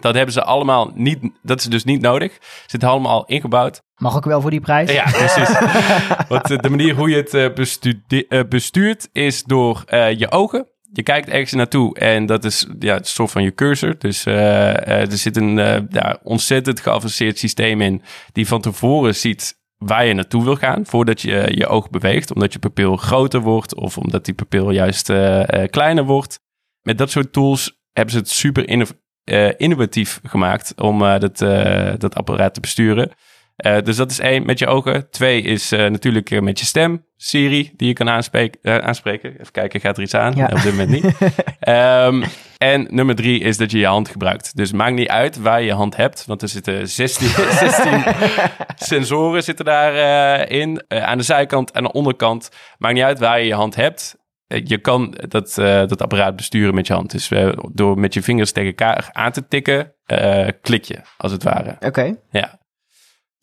Dat 0.00 0.14
hebben 0.14 0.32
ze 0.32 0.42
allemaal 0.42 0.90
niet, 0.94 1.30
dat 1.42 1.58
is 1.58 1.64
dus 1.64 1.84
niet 1.84 2.00
nodig. 2.00 2.38
Zit 2.66 2.84
allemaal 2.84 3.12
al 3.12 3.26
ingebouwd. 3.26 3.82
Mag 3.98 4.16
ook 4.16 4.24
wel 4.24 4.40
voor 4.40 4.50
die 4.50 4.60
prijs. 4.60 4.92
Ja, 4.92 5.04
precies. 5.04 5.58
Want 6.28 6.50
eh, 6.50 6.58
de 6.58 6.70
manier 6.70 6.94
hoe 6.94 7.10
je 7.10 7.16
het 7.16 7.34
eh, 7.34 8.40
eh, 8.40 8.48
bestuurt 8.48 9.08
is 9.12 9.44
door 9.44 9.84
je 10.16 10.30
ogen. 10.30 10.68
Je 10.92 11.02
kijkt 11.02 11.28
ergens 11.28 11.52
naartoe 11.52 11.98
en 11.98 12.26
dat 12.26 12.44
is 12.44 12.66
ja, 12.78 12.94
het 12.94 13.08
soort 13.08 13.30
van 13.30 13.42
je 13.42 13.54
cursor. 13.54 13.98
Dus 13.98 14.24
er 14.24 15.16
zit 15.16 15.36
een 15.36 15.56
ja, 15.90 16.18
ontzettend 16.22 16.80
geavanceerd 16.80 17.38
systeem 17.38 17.80
in 17.80 18.02
die 18.32 18.46
van 18.46 18.60
tevoren 18.60 19.14
ziet 19.14 19.54
waar 19.76 20.04
je 20.04 20.14
naartoe 20.14 20.44
wil 20.44 20.56
gaan 20.56 20.86
voordat 20.86 21.20
je 21.20 21.52
je 21.54 21.66
oog 21.66 21.90
beweegt. 21.90 22.34
Omdat 22.34 22.52
je 22.52 22.58
pupil 22.58 22.96
groter 22.96 23.40
wordt 23.40 23.74
of 23.74 23.98
omdat 23.98 24.24
die 24.24 24.34
pupil 24.34 24.70
juist 24.70 25.12
kleiner 25.70 26.04
wordt. 26.04 26.40
Met 26.82 26.98
dat 26.98 27.10
soort 27.10 27.32
tools 27.32 27.80
hebben 27.92 28.12
ze 28.12 28.18
het 28.18 28.30
super 28.30 28.68
inno- 28.68 29.56
innovatief 29.56 30.20
gemaakt 30.22 30.80
om 30.80 30.98
dat, 30.98 31.38
dat 32.00 32.14
apparaat 32.14 32.54
te 32.54 32.60
besturen. 32.60 33.12
Eh, 33.56 33.76
dus 33.82 33.96
dat 33.96 34.10
is 34.10 34.18
één, 34.18 34.46
met 34.46 34.58
je 34.58 34.66
ogen. 34.66 35.10
Twee 35.10 35.42
is 35.42 35.72
eh, 35.72 35.86
natuurlijk 35.86 36.30
eh, 36.30 36.40
met 36.40 36.58
je 36.58 36.64
stem, 36.64 37.06
Siri, 37.16 37.72
die 37.76 37.88
je 37.88 37.94
kan 37.94 38.08
aanspreken. 38.08 38.82
aanspreken. 38.82 39.32
Even 39.32 39.52
kijken, 39.52 39.80
gaat 39.80 39.96
er 39.96 40.02
iets 40.02 40.14
aan? 40.14 40.34
Ja. 40.36 40.44
Op 40.44 40.62
dit 40.62 40.70
moment 40.70 40.90
niet. 40.90 41.04
Ehm, 41.60 42.24
en 42.56 42.86
nummer 42.90 43.14
drie 43.14 43.40
is 43.40 43.56
dat 43.56 43.70
je 43.70 43.78
je 43.78 43.86
hand 43.86 44.08
gebruikt. 44.08 44.56
Dus 44.56 44.72
maakt 44.72 44.94
niet 44.94 45.08
uit 45.08 45.36
waar 45.36 45.60
je 45.60 45.66
je 45.66 45.72
hand 45.72 45.96
hebt, 45.96 46.24
want 46.26 46.42
er 46.42 46.48
zitten 46.48 46.88
16, 46.88 47.28
16 47.28 48.02
sensoren 48.92 49.42
zitten 49.42 49.64
daarin. 49.64 50.48
in 50.48 50.82
aan 50.88 51.18
de 51.18 51.24
zijkant 51.24 51.70
en 51.70 51.76
aan 51.76 51.82
de 51.82 51.92
onderkant. 51.92 52.50
Maakt 52.78 52.94
niet 52.94 53.02
uit 53.02 53.18
waar 53.18 53.40
je 53.40 53.46
je 53.46 53.54
hand 53.54 53.74
hebt. 53.74 54.16
Je 54.46 54.78
kan 54.78 55.14
dat, 55.28 55.54
dat 55.88 56.02
apparaat 56.02 56.36
besturen 56.36 56.74
met 56.74 56.86
je 56.86 56.92
hand. 56.92 57.10
Dus 57.10 57.30
door 57.72 57.98
met 57.98 58.14
je 58.14 58.22
vingers 58.22 58.52
tegen 58.52 58.68
elkaar 58.68 59.08
aan 59.12 59.32
te 59.32 59.48
tikken, 59.48 59.92
klik 60.60 60.84
je, 60.84 60.98
als 61.16 61.32
het 61.32 61.42
ware. 61.42 61.76
Oké. 61.80 62.16
Ja. 62.30 62.58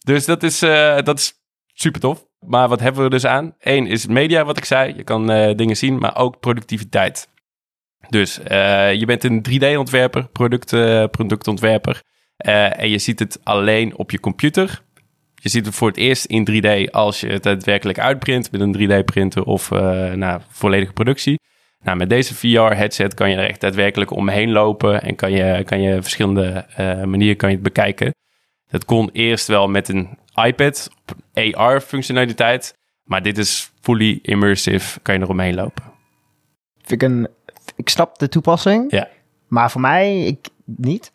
Dus 0.04 0.26
dat 0.26 0.44
is, 0.44 0.62
eh, 0.62 1.02
dat 1.04 1.20
is 1.20 1.34
super 1.74 2.00
tof. 2.02 2.26
Maar 2.40 2.68
wat 2.68 2.80
hebben 2.80 3.04
we 3.04 3.10
dus 3.10 3.26
aan? 3.26 3.56
Eén 3.60 3.88
is 3.88 4.08
media, 4.08 4.46
wat 4.46 4.58
ik 4.58 4.66
zei. 4.66 4.94
Je 4.96 5.04
kan 5.04 5.32
eh, 5.32 5.56
dingen 5.56 5.78
zien, 5.78 5.98
maar 5.98 6.18
ook 6.18 6.40
productiviteit. 6.40 7.28
Dus 8.10 8.40
eh, 8.40 8.94
je 8.94 9.06
bent 9.06 9.24
een 9.24 9.46
3D-ontwerper, 9.50 10.28
product, 10.28 10.70
productontwerper. 11.12 12.02
en 12.38 12.90
je 12.90 12.98
ziet 13.00 13.20
het 13.20 13.40
alleen 13.44 13.98
op 13.98 14.12
je 14.12 14.20
computer. 14.20 14.82
Je 15.36 15.50
ziet 15.50 15.66
het 15.66 15.76
voor 15.76 15.88
het 15.88 15.98
eerst 15.98 16.26
in 16.26 16.48
3D 16.52 16.92
als 16.92 17.20
je 17.20 17.28
het 17.28 17.44
daadwerkelijk 17.44 18.00
uitprint 18.00 18.52
met 18.52 18.62
een 18.62 18.76
3D-printer 18.76 19.44
of 19.44 19.70
nou, 20.16 20.42
volledige 20.50 20.94
productie. 20.94 21.40
Nou, 21.80 21.98
met 21.98 22.10
deze 22.10 22.36
VR-headset 22.36 23.14
kan 23.14 23.30
je 23.30 23.36
er 23.36 23.50
echt 23.50 23.62
daadwerkelijk 23.62 24.12
omheen 24.12 24.52
lopen 24.52 25.02
en 25.02 25.16
kan 25.16 25.32
je, 25.32 25.64
kan 25.64 25.82
je 25.82 26.02
verschillende 26.02 26.66
manieren 27.06 27.38
kan 27.38 27.50
je 27.50 27.56
het 27.56 27.64
bekijken. 27.64 28.14
Dat 28.74 28.86
kon 28.86 29.10
eerst 29.12 29.48
wel 29.48 29.68
met 29.68 29.90
een 29.90 30.18
iPad 30.46 30.90
op 31.06 31.18
AR-functionaliteit, 31.58 32.78
maar 33.04 33.22
dit 33.22 33.38
is 33.38 33.72
fully 33.82 34.20
immersive, 34.22 35.00
kan 35.00 35.16
je 35.16 35.22
er 35.22 35.30
omheen 35.30 35.56
lopen. 35.56 35.84
Vind 36.82 37.02
ik, 37.02 37.10
een, 37.10 37.28
ik 37.76 37.90
snap 37.90 38.18
de 38.18 38.30
toepassing, 38.30 38.92
Ja. 38.92 39.08
maar 39.48 39.72
voor 39.72 39.82
mij 39.82 40.26
ik, 40.26 40.48
niet. 40.66 41.10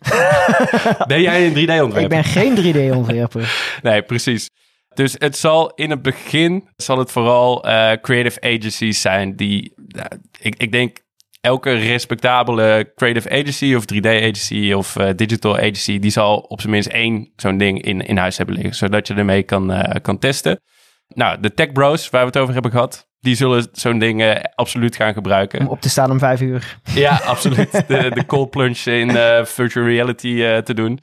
Ben 1.07 1.21
jij 1.21 1.47
een 1.47 1.53
3D-ontwerper? 1.65 2.03
Ik 2.03 2.09
ben 2.09 2.25
geen 2.25 2.57
3D-ontwerper. 2.57 3.50
Nee, 3.83 4.03
precies. 4.03 4.50
Dus 4.95 5.15
het 5.19 5.37
zal 5.37 5.73
in 5.75 5.91
het 5.91 6.03
begin 6.03 6.69
zal 6.77 6.99
het 6.99 7.11
vooral 7.12 7.65
eh, 7.65 7.93
creative 8.00 8.41
agencies 8.41 9.00
zijn 9.00 9.37
die, 9.37 9.73
nou, 9.77 10.09
ik, 10.38 10.55
ik 10.57 10.73
denk 10.73 10.99
elke 11.40 11.73
respectabele 11.73 12.92
creative 12.95 13.30
agency 13.30 13.75
of 13.75 13.85
3D 13.95 14.07
agency 14.07 14.73
of 14.73 14.97
eh, 14.97 15.11
digital 15.16 15.57
agency, 15.57 15.99
die 15.99 16.11
zal 16.11 16.38
op 16.38 16.61
zijn 16.61 16.73
minst 16.73 16.88
één 16.88 17.33
zo'n 17.37 17.59
ding 17.59 17.83
in, 17.83 18.00
in 18.00 18.16
huis 18.16 18.37
hebben 18.37 18.54
liggen, 18.54 18.75
zodat 18.75 19.07
je 19.07 19.14
ermee 19.14 19.42
kan, 19.42 19.73
eh, 19.73 20.00
kan 20.02 20.18
testen. 20.18 20.61
Nou, 21.09 21.40
de 21.40 21.54
tech 21.54 21.73
bros 21.73 22.11
waar 22.11 22.21
we 22.21 22.26
het 22.26 22.37
over 22.37 22.52
hebben 22.52 22.71
gehad, 22.71 23.09
die 23.21 23.35
zullen 23.35 23.68
zo'n 23.73 23.99
ding 23.99 24.42
absoluut 24.54 24.97
gaan 24.97 25.12
gebruiken. 25.12 25.61
Om 25.61 25.66
op 25.66 25.80
te 25.80 25.88
staan 25.88 26.11
om 26.11 26.18
vijf 26.18 26.40
uur. 26.40 26.78
Ja, 26.95 27.21
absoluut. 27.25 27.73
De, 27.88 28.11
de 28.14 28.26
cold 28.26 28.50
plunge 28.50 28.99
in 28.99 29.16
eh, 29.16 29.45
virtual 29.45 29.87
reality 29.87 30.61
te 30.62 30.75
doen. 30.75 30.99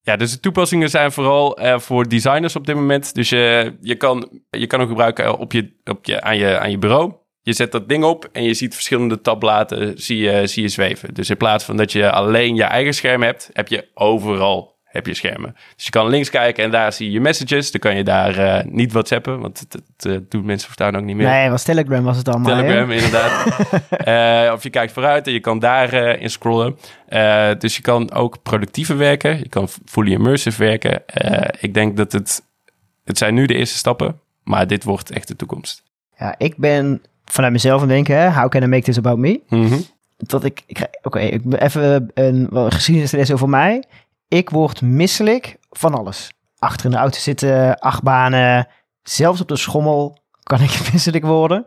Ja, 0.00 0.16
dus 0.16 0.32
de 0.32 0.40
toepassingen 0.40 0.90
zijn 0.90 1.12
vooral 1.12 1.58
voor 1.76 2.08
designers 2.08 2.56
op 2.56 2.66
dit 2.66 2.74
moment. 2.74 3.14
Dus 3.14 3.28
je, 3.28 3.76
je, 3.80 3.96
kan, 3.96 4.40
je 4.50 4.66
kan 4.66 4.78
hem 4.78 4.88
gebruiken 4.88 5.38
op 5.38 5.52
je, 5.52 5.80
op 5.84 6.04
je, 6.04 6.20
aan, 6.20 6.36
je, 6.36 6.58
aan 6.58 6.70
je 6.70 6.78
bureau. 6.78 7.23
Je 7.44 7.52
zet 7.52 7.72
dat 7.72 7.88
ding 7.88 8.04
op 8.04 8.28
en 8.32 8.42
je 8.42 8.54
ziet 8.54 8.74
verschillende 8.74 9.20
tabbladen 9.20 10.02
zie 10.02 10.18
je, 10.18 10.46
zie 10.46 10.62
je 10.62 10.68
zweven. 10.68 11.14
Dus 11.14 11.30
in 11.30 11.36
plaats 11.36 11.64
van 11.64 11.76
dat 11.76 11.92
je 11.92 12.10
alleen 12.10 12.54
je 12.54 12.62
eigen 12.62 12.94
scherm 12.94 13.22
hebt, 13.22 13.50
heb 13.52 13.68
je 13.68 13.88
overal 13.94 14.74
heb 14.94 15.06
je 15.06 15.14
schermen. 15.14 15.56
Dus 15.76 15.84
je 15.84 15.90
kan 15.90 16.08
links 16.08 16.30
kijken 16.30 16.64
en 16.64 16.70
daar 16.70 16.92
zie 16.92 17.06
je 17.06 17.12
je 17.12 17.20
messages. 17.20 17.70
Dan 17.70 17.80
kan 17.80 17.96
je 17.96 18.04
daar 18.04 18.38
eh, 18.38 18.64
niet 18.64 18.92
whatsappen, 18.92 19.40
want 19.40 19.58
het, 19.58 19.72
het, 19.72 20.06
eh, 20.06 20.16
doen 20.28 20.44
mensen 20.44 20.66
verstaan 20.66 20.96
ook 20.96 21.02
niet 21.02 21.16
meer. 21.16 21.26
Nee, 21.26 21.50
was 21.50 21.62
Telegram 21.62 22.04
was 22.04 22.16
het 22.16 22.28
allemaal. 22.28 22.56
Telegram, 22.56 22.90
inderdaad. 22.90 23.42
Eh, 23.90 24.50
of 24.52 24.62
je 24.62 24.70
kijkt 24.70 24.92
vooruit 24.92 25.26
en 25.26 25.32
je 25.32 25.40
kan 25.40 25.58
daar 25.58 25.92
eh, 25.92 26.22
in 26.22 26.30
scrollen. 26.30 26.76
Dus 27.58 27.76
je 27.76 27.82
kan 27.82 28.12
ook 28.12 28.42
productiever 28.42 28.96
werken. 28.96 29.38
Je 29.38 29.48
kan 29.48 29.68
fully 29.84 30.12
immersive 30.12 30.64
werken. 30.64 31.02
Ik 31.60 31.74
denk 31.74 31.96
dat 31.96 32.12
het... 32.12 32.42
Het 33.04 33.18
zijn 33.18 33.34
nu 33.34 33.46
de 33.46 33.54
eerste 33.54 33.76
stappen, 33.76 34.20
maar 34.42 34.66
dit 34.66 34.84
wordt 34.84 35.10
echt 35.10 35.28
de 35.28 35.36
toekomst. 35.36 35.82
Ja, 36.18 36.34
ik 36.38 36.56
ben 36.56 37.02
vanuit 37.24 37.52
mezelf 37.52 37.82
aan 37.82 37.88
het 37.88 37.96
denken, 37.96 38.16
hè, 38.22 38.40
how 38.40 38.48
can 38.48 38.62
I 38.62 38.66
make 38.66 38.82
this 38.82 38.98
about 38.98 39.18
me? 39.18 39.40
Mhm. 39.48 39.78
Dat 40.16 40.44
ik, 40.44 40.62
ik 40.66 40.88
oké, 41.02 41.18
ik 41.18 41.42
even 41.58 42.10
een 42.14 42.46
wel, 42.50 42.70
geschiedenisles 42.70 43.32
over 43.32 43.48
mij. 43.48 43.84
Ik 44.28 44.50
word 44.50 44.82
misselijk 44.82 45.56
van 45.70 45.94
alles. 45.94 46.32
Achter 46.58 46.84
in 46.84 46.90
de 46.90 46.96
auto 46.96 47.18
zitten, 47.18 47.78
achtbanen, 47.78 48.68
zelfs 49.02 49.40
op 49.40 49.48
de 49.48 49.56
schommel 49.56 50.18
kan 50.42 50.60
ik 50.60 50.80
misselijk 50.92 51.24
worden. 51.24 51.64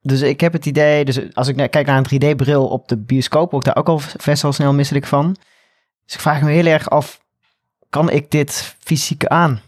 Dus 0.00 0.20
ik 0.20 0.40
heb 0.40 0.52
het 0.52 0.66
idee, 0.66 1.04
dus 1.04 1.34
als 1.34 1.48
ik 1.48 1.56
naar- 1.56 1.68
kijk 1.68 1.86
naar 1.86 1.96
een 2.10 2.34
3D-bril 2.34 2.66
op 2.68 2.88
de 2.88 2.96
bioscoop, 2.96 3.50
word 3.50 3.66
ik 3.66 3.74
daar 3.74 3.82
ook 3.82 3.88
al 3.88 4.00
best 4.24 4.42
wel 4.42 4.52
snel 4.52 4.72
misselijk 4.72 5.06
van. 5.06 5.36
Dus 6.04 6.14
ik 6.14 6.20
vraag 6.20 6.40
me 6.42 6.50
heel 6.50 6.66
erg 6.66 6.90
af, 6.90 7.20
kan 7.90 8.10
ik 8.10 8.30
dit 8.30 8.76
fysiek 8.78 9.26
aan? 9.26 9.60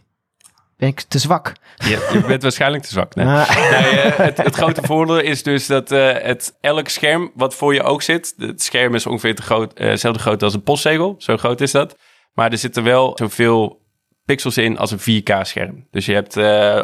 Ben 0.77 0.89
ik 0.89 1.01
te 1.01 1.19
zwak? 1.19 1.53
Je, 1.77 2.11
je 2.13 2.25
bent 2.27 2.43
waarschijnlijk 2.43 2.83
te 2.83 2.89
zwak. 2.89 3.15
Nee. 3.15 3.27
Ah, 3.27 3.71
Nee, 3.71 4.01
eh, 4.01 4.17
het, 4.17 4.37
het 4.37 4.55
grote 4.55 4.83
voordeel 4.83 5.19
is 5.19 5.43
dus 5.43 5.67
dat 5.67 5.93
eh, 5.93 6.13
het, 6.13 6.57
elk 6.61 6.89
scherm 6.89 7.31
wat 7.35 7.55
voor 7.55 7.75
je 7.75 7.83
oog 7.83 8.03
zit... 8.03 8.35
Het 8.39 8.63
scherm 8.63 8.95
is 8.95 9.07
ongeveer 9.07 9.35
te 9.35 9.43
groot, 9.43 9.73
eh, 9.73 9.89
hetzelfde 9.89 10.21
groot 10.21 10.43
als 10.43 10.55
een 10.55 10.63
postzegel. 10.63 11.15
Zo 11.19 11.37
groot 11.37 11.61
is 11.61 11.71
dat. 11.71 11.97
Maar 12.33 12.51
er 12.51 12.59
zitten 12.59 12.83
wel 12.83 13.13
zoveel 13.15 13.85
pixels 14.25 14.57
in 14.57 14.79
als 14.79 14.91
een 14.91 15.23
4K-scherm. 15.23 15.87
Dus 15.91 16.07
je 16.07 16.13
hebt 16.13 16.35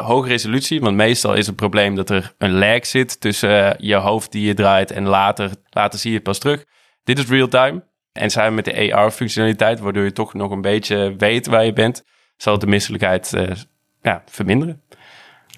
hoge 0.01 0.27
resolutie, 0.27 0.79
want 0.79 0.95
meestal 0.95 1.33
is 1.33 1.47
het 1.47 1.55
probleem 1.55 1.95
dat 1.95 2.09
er 2.09 2.33
een 2.37 2.53
lag 2.53 2.85
zit 2.85 3.21
tussen 3.21 3.75
je 3.77 3.95
hoofd 3.95 4.31
die 4.31 4.47
je 4.47 4.53
draait 4.53 4.91
en 4.91 5.07
later, 5.07 5.51
later 5.69 5.99
zie 5.99 6.09
je 6.09 6.15
het 6.15 6.25
pas 6.25 6.39
terug. 6.39 6.65
Dit 7.03 7.19
is 7.19 7.27
real-time. 7.27 7.83
En 8.11 8.29
samen 8.29 8.53
met 8.53 8.65
de 8.65 8.95
AR-functionaliteit, 8.95 9.79
waardoor 9.79 10.03
je 10.03 10.11
toch 10.11 10.33
nog 10.33 10.51
een 10.51 10.61
beetje 10.61 11.15
weet 11.17 11.47
waar 11.47 11.65
je 11.65 11.73
bent, 11.73 12.03
zal 12.37 12.59
de 12.59 12.67
misselijkheid 12.67 13.33
ja, 14.03 14.23
verminderen. 14.25 14.81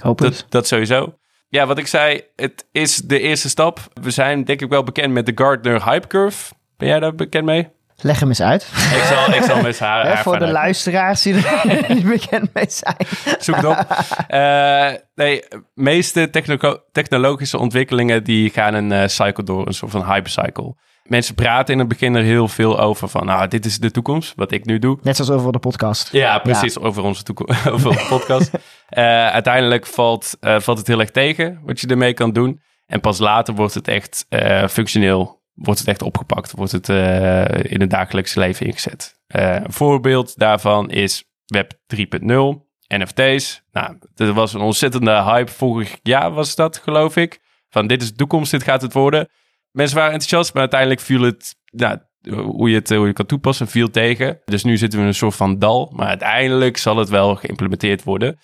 hoop 0.01 0.19
het. 0.19 0.33
Dat, 0.33 0.45
dat 0.49 0.67
sowieso. 0.67 1.17
Ja, 1.49 1.65
wat 1.65 1.77
ik 1.77 1.87
zei, 1.87 2.21
het 2.35 2.65
is 2.71 2.95
de 2.97 3.19
eerste 3.19 3.49
stap. 3.49 3.79
We 4.01 4.11
zijn 4.11 4.43
denk 4.43 4.61
ik 4.61 4.69
wel 4.69 4.83
bekend 4.83 5.13
met 5.13 5.25
de 5.25 5.31
Gardner 5.35 5.83
Hype 5.85 6.07
Curve. 6.07 6.53
Ben 6.77 6.87
jij 6.87 6.99
daar 6.99 7.15
bekend 7.15 7.45
mee? 7.45 7.67
Leg 7.97 8.19
hem 8.19 8.27
eens 8.29 8.41
uit. 8.41 8.61
Ik 8.73 9.03
zal, 9.03 9.33
ik 9.33 9.43
zal 9.43 9.61
met 9.61 9.79
haar, 9.85 10.17
voor 10.23 10.39
de 10.39 10.47
luisteraars 10.51 11.21
die 11.21 11.33
er 11.47 11.85
niet 11.93 12.07
bekend 12.07 12.53
mee 12.53 12.65
zijn. 12.67 12.95
Zoek 13.39 13.55
het 13.55 13.65
op. 13.65 13.77
Eh, 14.27 14.91
nee, 15.15 15.39
de 15.49 15.63
meeste 15.73 16.29
techno- 16.29 16.79
technologische 16.91 17.57
ontwikkelingen 17.57 18.23
die 18.23 18.49
gaan 18.49 18.73
een 18.73 18.91
eh, 18.91 19.07
cycle 19.07 19.43
door, 19.43 19.67
een 19.67 19.73
soort 19.73 19.91
van 19.91 20.05
hype 20.05 20.29
cycle. 20.29 20.75
Mensen 21.05 21.35
praten 21.35 21.73
in 21.73 21.79
het 21.79 21.87
begin 21.87 22.15
er 22.15 22.23
heel 22.23 22.47
veel 22.47 22.79
over 22.79 23.07
van, 23.07 23.25
nou, 23.25 23.47
dit 23.47 23.65
is 23.65 23.79
de 23.79 23.91
toekomst, 23.91 24.33
wat 24.35 24.51
ik 24.51 24.65
nu 24.65 24.79
doe. 24.79 24.97
Net 25.01 25.15
zoals 25.15 25.31
over 25.31 25.51
de 25.51 25.59
podcast. 25.59 26.11
Ja, 26.11 26.39
precies, 26.39 26.79
over 26.79 27.03
onze 27.03 27.23
toekomst, 27.23 27.67
over 27.69 27.89
onze 27.89 28.05
podcast. 28.07 28.51
Eh, 28.89 29.27
uiteindelijk 29.27 29.85
valt, 29.85 30.37
eh, 30.39 30.59
valt 30.59 30.77
het 30.77 30.87
heel 30.87 30.99
erg 30.99 31.11
tegen 31.11 31.61
wat 31.63 31.79
je 31.79 31.87
ermee 31.87 32.13
kan 32.13 32.31
doen. 32.31 32.61
En 32.85 32.99
pas 32.99 33.17
later 33.17 33.53
wordt 33.53 33.73
het 33.73 33.87
echt 33.87 34.25
eh, 34.29 34.67
functioneel, 34.67 35.41
wordt 35.53 35.79
het 35.79 35.89
echt 35.89 36.01
opgepakt, 36.01 36.51
wordt 36.51 36.71
het 36.71 36.89
in 37.69 37.81
het 37.81 37.89
dagelijkse 37.89 38.39
leven 38.39 38.65
ingezet. 38.65 39.19
Een 39.27 39.73
voorbeeld 39.73 40.37
daarvan 40.37 40.89
is 40.89 41.23
Web 41.45 41.73
3.0, 41.95 42.65
NFT's. 42.87 43.63
Nou, 43.71 43.97
er 44.15 44.33
was 44.33 44.53
een 44.53 44.61
ontzettende 44.61 45.23
hype 45.23 45.51
vorig 45.51 45.97
jaar 46.03 46.31
was 46.31 46.55
dat, 46.55 46.77
geloof 46.77 47.15
ik. 47.15 47.39
Van 47.69 47.87
dit 47.87 48.01
is 48.01 48.09
de 48.09 48.15
toekomst, 48.15 48.51
dit 48.51 48.63
gaat 48.63 48.81
het 48.81 48.93
worden. 48.93 49.29
Mensen 49.75 49.97
waren 49.97 50.11
enthousiast, 50.13 50.51
maar 50.53 50.61
uiteindelijk 50.61 51.01
viel 51.01 51.21
het, 51.21 51.55
nou, 51.71 51.97
hoe 52.43 52.69
je 52.69 52.75
het 52.75 52.89
hoe 52.89 52.99
je 52.99 53.05
het 53.05 53.15
kan 53.15 53.25
toepassen, 53.25 53.67
viel 53.67 53.89
tegen. 53.89 54.39
Dus 54.45 54.63
nu 54.63 54.77
zitten 54.77 54.97
we 54.99 55.03
in 55.03 55.09
een 55.11 55.17
soort 55.17 55.35
van 55.35 55.59
dal. 55.59 55.91
Maar 55.95 56.07
uiteindelijk 56.07 56.77
zal 56.77 56.97
het 56.97 57.09
wel 57.09 57.35
geïmplementeerd 57.35 58.03
worden. 58.03 58.39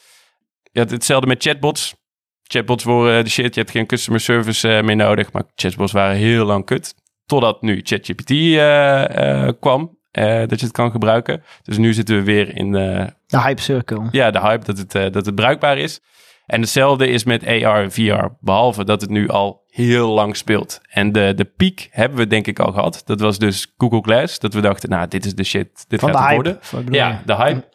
Had 0.74 0.92
hetzelfde 0.92 1.28
met 1.28 1.44
chatbots. 1.44 1.96
Chatbots 2.44 2.84
worden 2.84 3.24
de 3.24 3.30
shit. 3.30 3.54
Je 3.54 3.60
hebt 3.60 3.72
geen 3.72 3.86
customer 3.86 4.20
service 4.22 4.74
eh, 4.78 4.84
meer 4.84 4.96
nodig. 4.96 5.32
Maar 5.32 5.44
chatbots 5.56 5.92
waren 5.92 6.16
heel 6.16 6.46
lang 6.46 6.66
kut. 6.66 6.94
Totdat 7.26 7.62
nu 7.62 7.80
ChatGPT 7.84 8.30
eh, 8.32 9.48
eh, 9.48 9.54
kwam. 9.60 10.00
eh, 10.12 10.40
dat 10.48 10.60
je 10.60 10.66
het 10.66 10.72
kan 10.76 10.92
gebruiken. 10.92 11.44
Dus 11.64 11.78
nu 11.78 11.94
zitten 11.94 12.16
we 12.16 12.24
weer 12.24 12.56
in 12.58 12.76
eh, 12.76 13.06
De 13.28 13.42
hype 13.42 13.62
circle. 13.62 14.08
ja, 14.12 14.32
de 14.32 14.40
hype 14.40 14.66
dat 14.66 14.78
het, 14.78 14.96
eh, 14.96 15.12
dat 15.12 15.26
het 15.26 15.36
bruikbaar 15.36 15.78
is. 15.78 16.00
En 16.46 16.62
hetzelfde 16.62 17.08
is 17.08 17.24
met 17.24 17.46
AR 17.48 17.84
en 17.84 17.92
VR, 17.92 18.26
behalve 18.40 18.84
dat 18.86 19.02
het 19.02 19.10
nu 19.10 19.28
al 19.30 19.61
heel 19.72 20.10
lang 20.10 20.38
speelt. 20.38 20.80
En 20.90 21.12
de, 21.12 21.34
de 21.36 21.46
piek 21.46 21.88
hebben 21.92 22.18
we 22.18 22.28
denk 22.28 22.48
ik 22.48 22.60
al 22.60 22.72
gehad. 22.72 23.02
Dat 23.06 23.20
was 23.20 23.40
dus 23.40 23.74
Google 23.78 24.02
Glass, 24.02 24.40
dat 24.40 24.54
we 24.54 24.62
dachten, 24.62 24.90
nou, 24.90 25.08
dit 25.08 25.26
is 25.26 25.36
de 25.36 25.44
shit, 25.44 25.86
dit 25.88 26.00
Van 26.00 26.10
gaat 26.10 26.18
de 26.18 26.24
het 26.24 26.44
hype. 26.44 26.60
worden. 26.72 26.94
Ja, 26.94 27.10
je? 27.10 27.18
de 27.26 27.36
hype. 27.36 27.70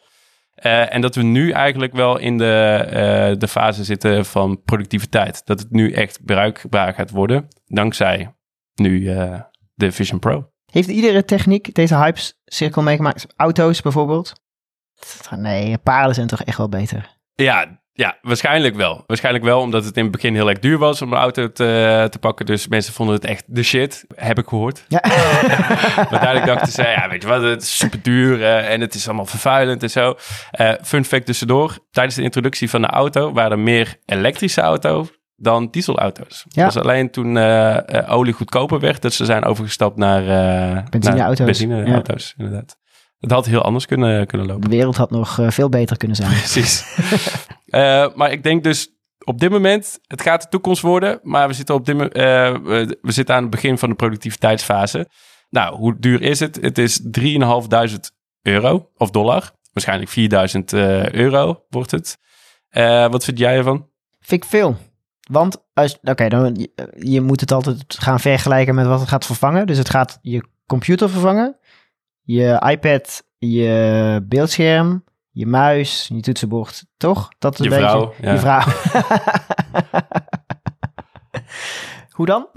Eh, 0.55 0.93
en 0.93 1.01
dat 1.01 1.15
we 1.15 1.23
nu 1.23 1.51
eigenlijk 1.51 1.93
wel 1.93 2.17
in 2.17 2.37
de, 2.37 2.85
eh, 2.89 3.39
de 3.39 3.47
fase 3.47 3.83
zitten 3.83 4.25
van 4.25 4.61
productiviteit. 4.63 5.45
Dat 5.45 5.59
het 5.59 5.71
nu 5.71 5.91
echt 5.91 6.25
bruikbaar 6.25 6.93
gaat 6.93 7.09
worden. 7.09 7.47
Dankzij 7.65 8.35
nu 8.75 9.09
eh, 9.09 9.41
de 9.73 9.91
Vision 9.91 10.19
Pro. 10.19 10.51
Heeft 10.71 10.87
iedere 10.87 11.25
techniek 11.25 11.73
deze 11.73 11.95
hype-cirkel 11.95 12.81
meegemaakt? 12.81 13.27
Auto's 13.35 13.81
bijvoorbeeld? 13.81 14.33
Nee, 15.35 15.77
paarden 15.77 16.15
zijn 16.15 16.27
toch 16.27 16.43
echt 16.43 16.57
wel 16.57 16.69
beter. 16.69 17.17
Ja, 17.33 17.81
ja, 17.97 18.17
waarschijnlijk 18.21 18.75
wel. 18.75 19.03
Waarschijnlijk 19.07 19.45
wel, 19.45 19.59
omdat 19.59 19.85
het 19.85 19.97
in 19.97 20.03
het 20.03 20.11
begin 20.11 20.33
heel 20.33 20.49
erg 20.49 20.59
duur 20.59 20.77
was 20.77 21.01
om 21.01 21.11
een 21.11 21.17
auto 21.17 21.51
te, 21.51 22.07
te 22.09 22.19
pakken. 22.19 22.45
Dus 22.45 22.67
mensen 22.67 22.93
vonden 22.93 23.15
het 23.15 23.25
echt 23.25 23.43
de 23.47 23.63
shit, 23.63 24.05
heb 24.15 24.37
ik 24.37 24.47
gehoord. 24.47 24.85
Ja. 24.87 24.99
maar 25.95 26.07
uiteindelijk 26.09 26.45
dachten 26.45 26.71
ze, 26.71 26.81
ja, 26.81 27.09
weet 27.09 27.21
je 27.21 27.27
wat, 27.27 27.41
het 27.41 27.61
is 27.61 27.77
super 27.77 28.01
duur 28.01 28.43
eh, 28.43 28.73
en 28.73 28.81
het 28.81 28.93
is 28.93 29.07
allemaal 29.07 29.25
vervuilend 29.25 29.83
en 29.83 29.89
zo. 29.89 30.15
Eh, 30.51 30.73
fun 30.83 31.05
fact 31.05 31.25
tussendoor, 31.25 31.77
tijdens 31.91 32.15
de 32.15 32.21
introductie 32.21 32.69
van 32.69 32.81
de 32.81 32.87
auto 32.87 33.33
waren 33.33 33.51
er 33.51 33.59
meer 33.59 33.95
elektrische 34.05 34.61
auto's 34.61 35.07
dan 35.35 35.67
dieselauto's. 35.71 36.45
Ja. 36.47 36.63
Dat 36.63 36.73
was 36.73 36.83
alleen 36.83 37.11
toen 37.11 37.37
eh, 37.37 38.13
olie 38.13 38.33
goedkoper 38.33 38.79
werd, 38.79 39.01
dat 39.01 39.13
ze 39.13 39.25
zijn 39.25 39.45
overgestapt 39.45 39.97
naar, 39.97 40.23
Benzineauto's. 40.89 41.45
benzineauto's. 41.45 42.33
Inderdaad. 42.37 42.77
Het 43.19 43.31
had 43.31 43.45
heel 43.45 43.61
anders 43.61 43.85
kunnen, 43.85 44.27
kunnen 44.27 44.47
lopen. 44.47 44.69
De 44.69 44.75
wereld 44.75 44.97
had 44.97 45.11
nog 45.11 45.39
veel 45.47 45.69
beter 45.69 45.97
kunnen 45.97 46.17
zijn. 46.17 46.29
Precies. 46.43 46.85
Eh, 47.67 48.07
maar 48.15 48.31
ik 48.31 48.43
denk 48.43 48.63
dus 48.63 48.89
op 49.23 49.39
dit 49.39 49.49
moment, 49.49 49.99
het 50.07 50.21
gaat 50.21 50.41
de 50.41 50.47
toekomst 50.47 50.81
worden, 50.81 51.19
maar 51.23 51.47
we 51.47 51.53
zitten, 51.53 51.75
op 51.75 51.85
dit, 51.85 52.01
eh, 52.01 52.53
we, 53.01 53.11
zitten 53.11 53.35
aan 53.35 53.41
het 53.41 53.51
begin 53.51 53.77
van 53.77 53.89
de 53.89 53.95
productiviteitsfase. 53.95 55.09
Nou, 55.49 55.75
hoe 55.75 55.99
duur 55.99 56.21
is 56.21 56.39
het? 56.39 56.55
Het 56.61 56.77
is 56.77 57.01
3.500 57.11 58.11
euro 58.41 58.89
of 58.97 59.11
dollar. 59.11 59.51
Waarschijnlijk 59.73 60.09
4.000 60.09 60.73
eh, 60.73 61.11
euro 61.11 61.63
wordt 61.69 61.91
het. 61.91 62.17
Wat 63.11 63.23
vind 63.23 63.39
jij 63.39 63.57
ervan? 63.57 63.89
Vind 64.19 64.43
ik 64.43 64.49
veel. 64.49 64.77
Want, 65.31 65.57
oké, 66.01 66.29
dan 66.29 66.67
je 66.97 67.21
moet 67.21 67.39
het 67.39 67.51
altijd 67.51 67.95
gaan 67.99 68.19
vergelijken 68.19 68.75
met 68.75 68.85
wat 68.85 68.99
het 68.99 69.09
gaat 69.09 69.25
vervangen. 69.25 69.67
Dus 69.67 69.77
het 69.77 69.89
gaat 69.89 70.19
je 70.21 70.43
computer 70.65 71.09
vervangen, 71.09 71.57
je 72.21 72.63
iPad, 72.69 73.23
je 73.37 74.25
beeldscherm, 74.27 75.03
je 75.37 75.45
muis, 75.45 76.09
je 76.13 76.19
toetsenbord, 76.19 76.85
toch? 76.97 77.27
Dat 77.39 77.59
is 77.59 77.65
Je 77.65 77.71
een 77.73 77.81
beetje, 77.81 77.87
vrouw, 77.89 78.13
ja. 78.21 78.31
Je 78.31 78.39
vrouw. 78.39 78.61
Hoe 82.11 82.25
dan? 82.25 82.47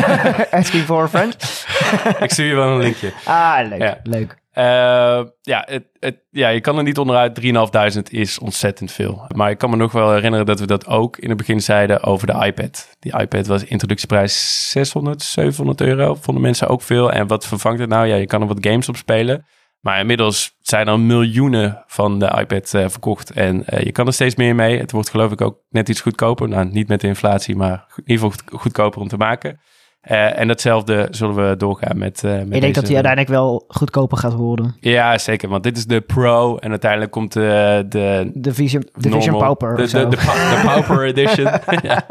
Asking 0.50 0.84
for 0.84 1.02
a 1.02 1.08
friend? 1.08 1.34
Ik 2.24 2.30
stuur 2.30 2.46
je 2.46 2.54
wel 2.54 2.68
een 2.68 2.78
linkje. 2.78 3.12
Ah, 3.24 3.68
leuk, 3.68 3.80
Ja. 3.80 3.98
leuk. 4.02 4.38
Eh, 4.50 5.22
ja, 5.40 5.64
het, 5.66 5.84
het, 5.98 6.16
ja, 6.30 6.48
je 6.48 6.60
kan 6.60 6.76
er 6.76 6.82
niet 6.82 6.98
onderuit. 6.98 7.40
3.500 7.96 8.02
is 8.10 8.38
ontzettend 8.38 8.92
veel. 8.92 9.24
Maar 9.34 9.50
ik 9.50 9.58
kan 9.58 9.70
me 9.70 9.76
nog 9.76 9.92
wel 9.92 10.12
herinneren 10.12 10.46
dat 10.46 10.60
we 10.60 10.66
dat 10.66 10.86
ook 10.86 11.16
in 11.16 11.28
het 11.28 11.38
begin 11.38 11.60
zeiden 11.60 12.02
over 12.02 12.26
de 12.26 12.44
iPad. 12.46 12.88
Die 12.98 13.18
iPad 13.18 13.46
was 13.46 13.64
introductieprijs 13.64 14.70
600, 14.70 15.22
700 15.22 15.80
euro. 15.80 16.14
Vonden 16.20 16.42
mensen 16.42 16.68
ook 16.68 16.82
veel. 16.82 17.12
En 17.12 17.26
wat 17.26 17.46
vervangt 17.46 17.80
het 17.80 17.88
nou? 17.88 18.06
Ja, 18.06 18.14
je 18.16 18.26
kan 18.26 18.40
er 18.40 18.46
wat 18.46 18.58
games 18.66 18.88
op 18.88 18.96
spelen. 18.96 19.46
Maar 19.80 20.00
inmiddels 20.00 20.56
zijn 20.60 20.88
er 20.88 21.00
miljoenen 21.00 21.84
van 21.86 22.18
de 22.18 22.36
iPad 22.38 22.74
eh, 22.74 22.88
verkocht. 22.88 23.30
En 23.30 23.66
eh, 23.66 23.84
je 23.84 23.92
kan 23.92 24.06
er 24.06 24.12
steeds 24.12 24.34
meer 24.34 24.54
mee. 24.54 24.78
Het 24.78 24.92
wordt 24.92 25.10
geloof 25.10 25.32
ik 25.32 25.40
ook 25.40 25.58
net 25.68 25.88
iets 25.88 26.00
goedkoper. 26.00 26.48
Nou, 26.48 26.64
niet 26.70 26.88
met 26.88 27.00
de 27.00 27.06
inflatie, 27.06 27.56
maar 27.56 27.84
in 27.96 28.02
ieder 28.06 28.14
geval 28.14 28.30
goed- 28.30 28.60
goedkoper 28.60 29.00
om 29.00 29.08
te 29.08 29.16
maken. 29.16 29.60
Eh, 30.00 30.38
en 30.38 30.48
datzelfde 30.48 31.08
zullen 31.10 31.48
we 31.48 31.56
doorgaan 31.56 31.98
met, 31.98 32.24
eh 32.24 32.30
met 32.30 32.40
Ik 32.42 32.50
denk 32.50 32.60
deze- 32.62 32.72
dat 32.72 32.84
die 32.86 32.94
uiteindelijk 32.94 33.32
wel 33.34 33.64
goedkoper 33.68 34.18
gaat 34.18 34.32
worden. 34.32 34.76
ja, 34.80 35.18
zeker. 35.18 35.48
Want 35.48 35.62
dit 35.62 35.76
is 35.76 35.86
de 35.86 36.00
Pro 36.00 36.56
en 36.56 36.70
uiteindelijk 36.70 37.10
komt 37.10 37.32
de... 37.32 37.84
de 37.88 38.30
De 38.34 38.54
Vision, 38.54 38.88
de 38.94 39.10
Vision 39.10 39.38
Pauper 39.38 39.76
De, 39.76 39.82
de, 39.86 40.08
de, 40.08 40.16
de 40.16 40.60
Pauper 40.64 41.04
Edition. 41.14 41.48
ja, 41.82 42.06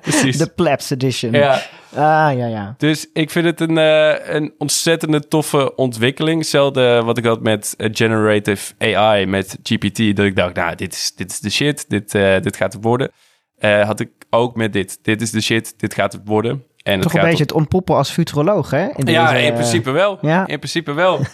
precies. 0.00 0.38
De 0.38 0.46
Plebs 0.46 0.90
Edition. 0.90 1.32
ja, 1.32 1.60
Ah, 1.94 2.36
ja, 2.36 2.46
ja. 2.46 2.74
dus 2.78 3.06
ik 3.12 3.30
vind 3.30 3.44
het 3.44 3.60
een, 3.60 3.78
eh, 3.78 4.34
een 4.34 4.54
ontzettende 4.58 5.28
toffe 5.28 5.74
ontwikkeling. 5.74 6.38
Hetzelfde 6.40 7.02
wat 7.04 7.18
ik 7.18 7.24
had 7.24 7.42
met 7.42 7.74
eh, 7.76 7.88
generative 7.92 8.72
AI, 8.78 9.26
met 9.26 9.58
GPT. 9.62 10.16
Dat 10.16 10.26
ik 10.26 10.36
dacht, 10.36 10.54
nou, 10.54 10.74
dit 10.74 10.92
is, 10.92 11.12
dit 11.16 11.30
is 11.30 11.40
de 11.40 11.50
shit. 11.50 11.84
Dit, 11.88 12.14
eh, 12.14 12.40
dit 12.40 12.56
gaat 12.56 12.72
het 12.72 12.82
worden. 12.84 13.10
Eh, 13.58 13.84
had 13.84 14.00
ik 14.00 14.10
ook 14.30 14.56
met 14.56 14.72
dit. 14.72 14.98
Dit 15.02 15.22
is 15.22 15.30
de 15.30 15.40
shit. 15.40 15.74
Dit 15.76 15.94
gaat 15.94 16.12
het 16.12 16.22
worden. 16.24 16.64
En 16.82 17.00
Toch 17.00 17.14
een 17.14 17.20
beetje 17.20 17.42
het 17.42 17.52
ontpoppen 17.52 17.96
als 17.96 18.10
futuroloog, 18.10 18.70
hè? 18.70 18.88
In 18.88 19.06
ja, 19.06 19.30
deze, 19.30 19.42
in 19.42 19.48
eh, 19.48 19.54
principe 19.54 19.90
wel. 19.90 20.18
ja. 20.20 20.46
In 20.46 20.58
principe 20.58 20.92
wel. 20.92 21.20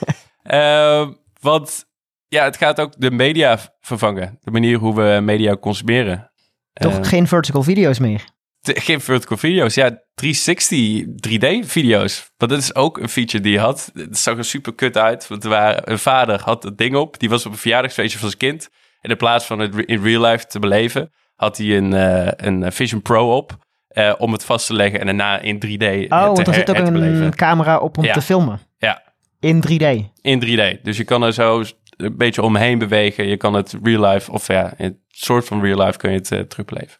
Eh, 0.42 1.08
want 1.40 1.84
ja, 2.28 2.44
het 2.44 2.56
gaat 2.56 2.80
ook 2.80 2.92
de 2.98 3.10
media 3.10 3.58
vervangen. 3.80 4.38
De 4.40 4.50
manier 4.50 4.78
hoe 4.78 4.94
we 4.94 5.20
media 5.20 5.56
consumeren. 5.56 6.30
Toch 6.72 6.98
Eh, 6.98 7.04
geen 7.04 7.26
vertical 7.28 7.62
video's 7.62 7.98
meer. 7.98 8.24
te- 8.60 8.80
geen 8.80 9.00
vertical 9.00 9.36
video's. 9.36 9.74
Ja, 9.74 10.02
360 10.14 11.04
3D-video's. 11.20 12.30
Want 12.36 12.50
dat 12.50 12.60
is 12.60 12.74
ook 12.74 12.98
een 12.98 13.08
feature 13.08 13.42
die 13.42 13.52
je 13.52 13.58
had. 13.58 13.90
Het 13.94 14.18
zag 14.18 14.36
er 14.36 14.44
super 14.44 14.74
kut 14.74 14.96
uit. 14.96 15.28
Want 15.28 15.44
er 15.44 15.50
waren, 15.50 15.90
een 15.90 15.98
vader 15.98 16.40
had 16.42 16.62
het 16.62 16.78
ding 16.78 16.96
op. 16.96 17.18
Die 17.18 17.28
was 17.28 17.46
op 17.46 17.52
een 17.52 17.58
verjaardagsfeestje 17.58 18.18
van 18.18 18.28
zijn 18.28 18.40
kind. 18.40 18.68
En 19.00 19.10
in 19.10 19.16
plaats 19.16 19.44
van 19.44 19.58
het 19.58 19.74
in 19.76 20.02
real 20.02 20.22
life 20.24 20.46
te 20.46 20.58
beleven, 20.58 21.12
had 21.34 21.56
hij 21.56 21.76
een, 21.76 21.92
eh, 21.92 22.28
een 22.46 22.72
Vision 22.72 23.02
Pro 23.02 23.36
op. 23.36 23.56
eh, 23.88 24.14
om 24.18 24.32
het 24.32 24.44
vast 24.44 24.66
te 24.66 24.74
leggen 24.74 25.00
en 25.00 25.06
daarna 25.06 25.38
in 25.40 25.56
3D 25.66 25.82
Oh, 25.84 25.98
te 26.00 26.06
want 26.08 26.46
er 26.46 26.54
zit 26.54 26.70
ook 26.70 26.76
een 26.76 27.34
camera 27.34 27.78
op 27.78 27.98
om 27.98 28.04
Ja. 28.04 28.12
te 28.12 28.22
filmen. 28.22 28.60
Ja, 28.78 29.02
In 29.40 29.60
3D. 29.60 30.10
in 30.20 30.40
3D. 30.40 30.82
Dus 30.82 30.96
je 30.96 31.04
kan 31.04 31.22
er 31.22 31.32
zo 31.32 31.62
een 31.96 32.16
beetje 32.16 32.42
omheen 32.42 32.78
bewegen. 32.78 33.26
Je 33.26 33.36
kan 33.36 33.54
het 33.54 33.74
real 33.82 34.04
life, 34.12 34.32
of 34.32 34.46
ja, 34.46 34.72
in 34.76 34.84
het 34.84 34.96
soort 35.08 35.44
van 35.46 35.60
real 35.62 35.84
life 35.84 35.98
kun 35.98 36.10
je 36.10 36.16
het 36.16 36.32
eh, 36.32 36.40
terugbeleven. 36.40 36.98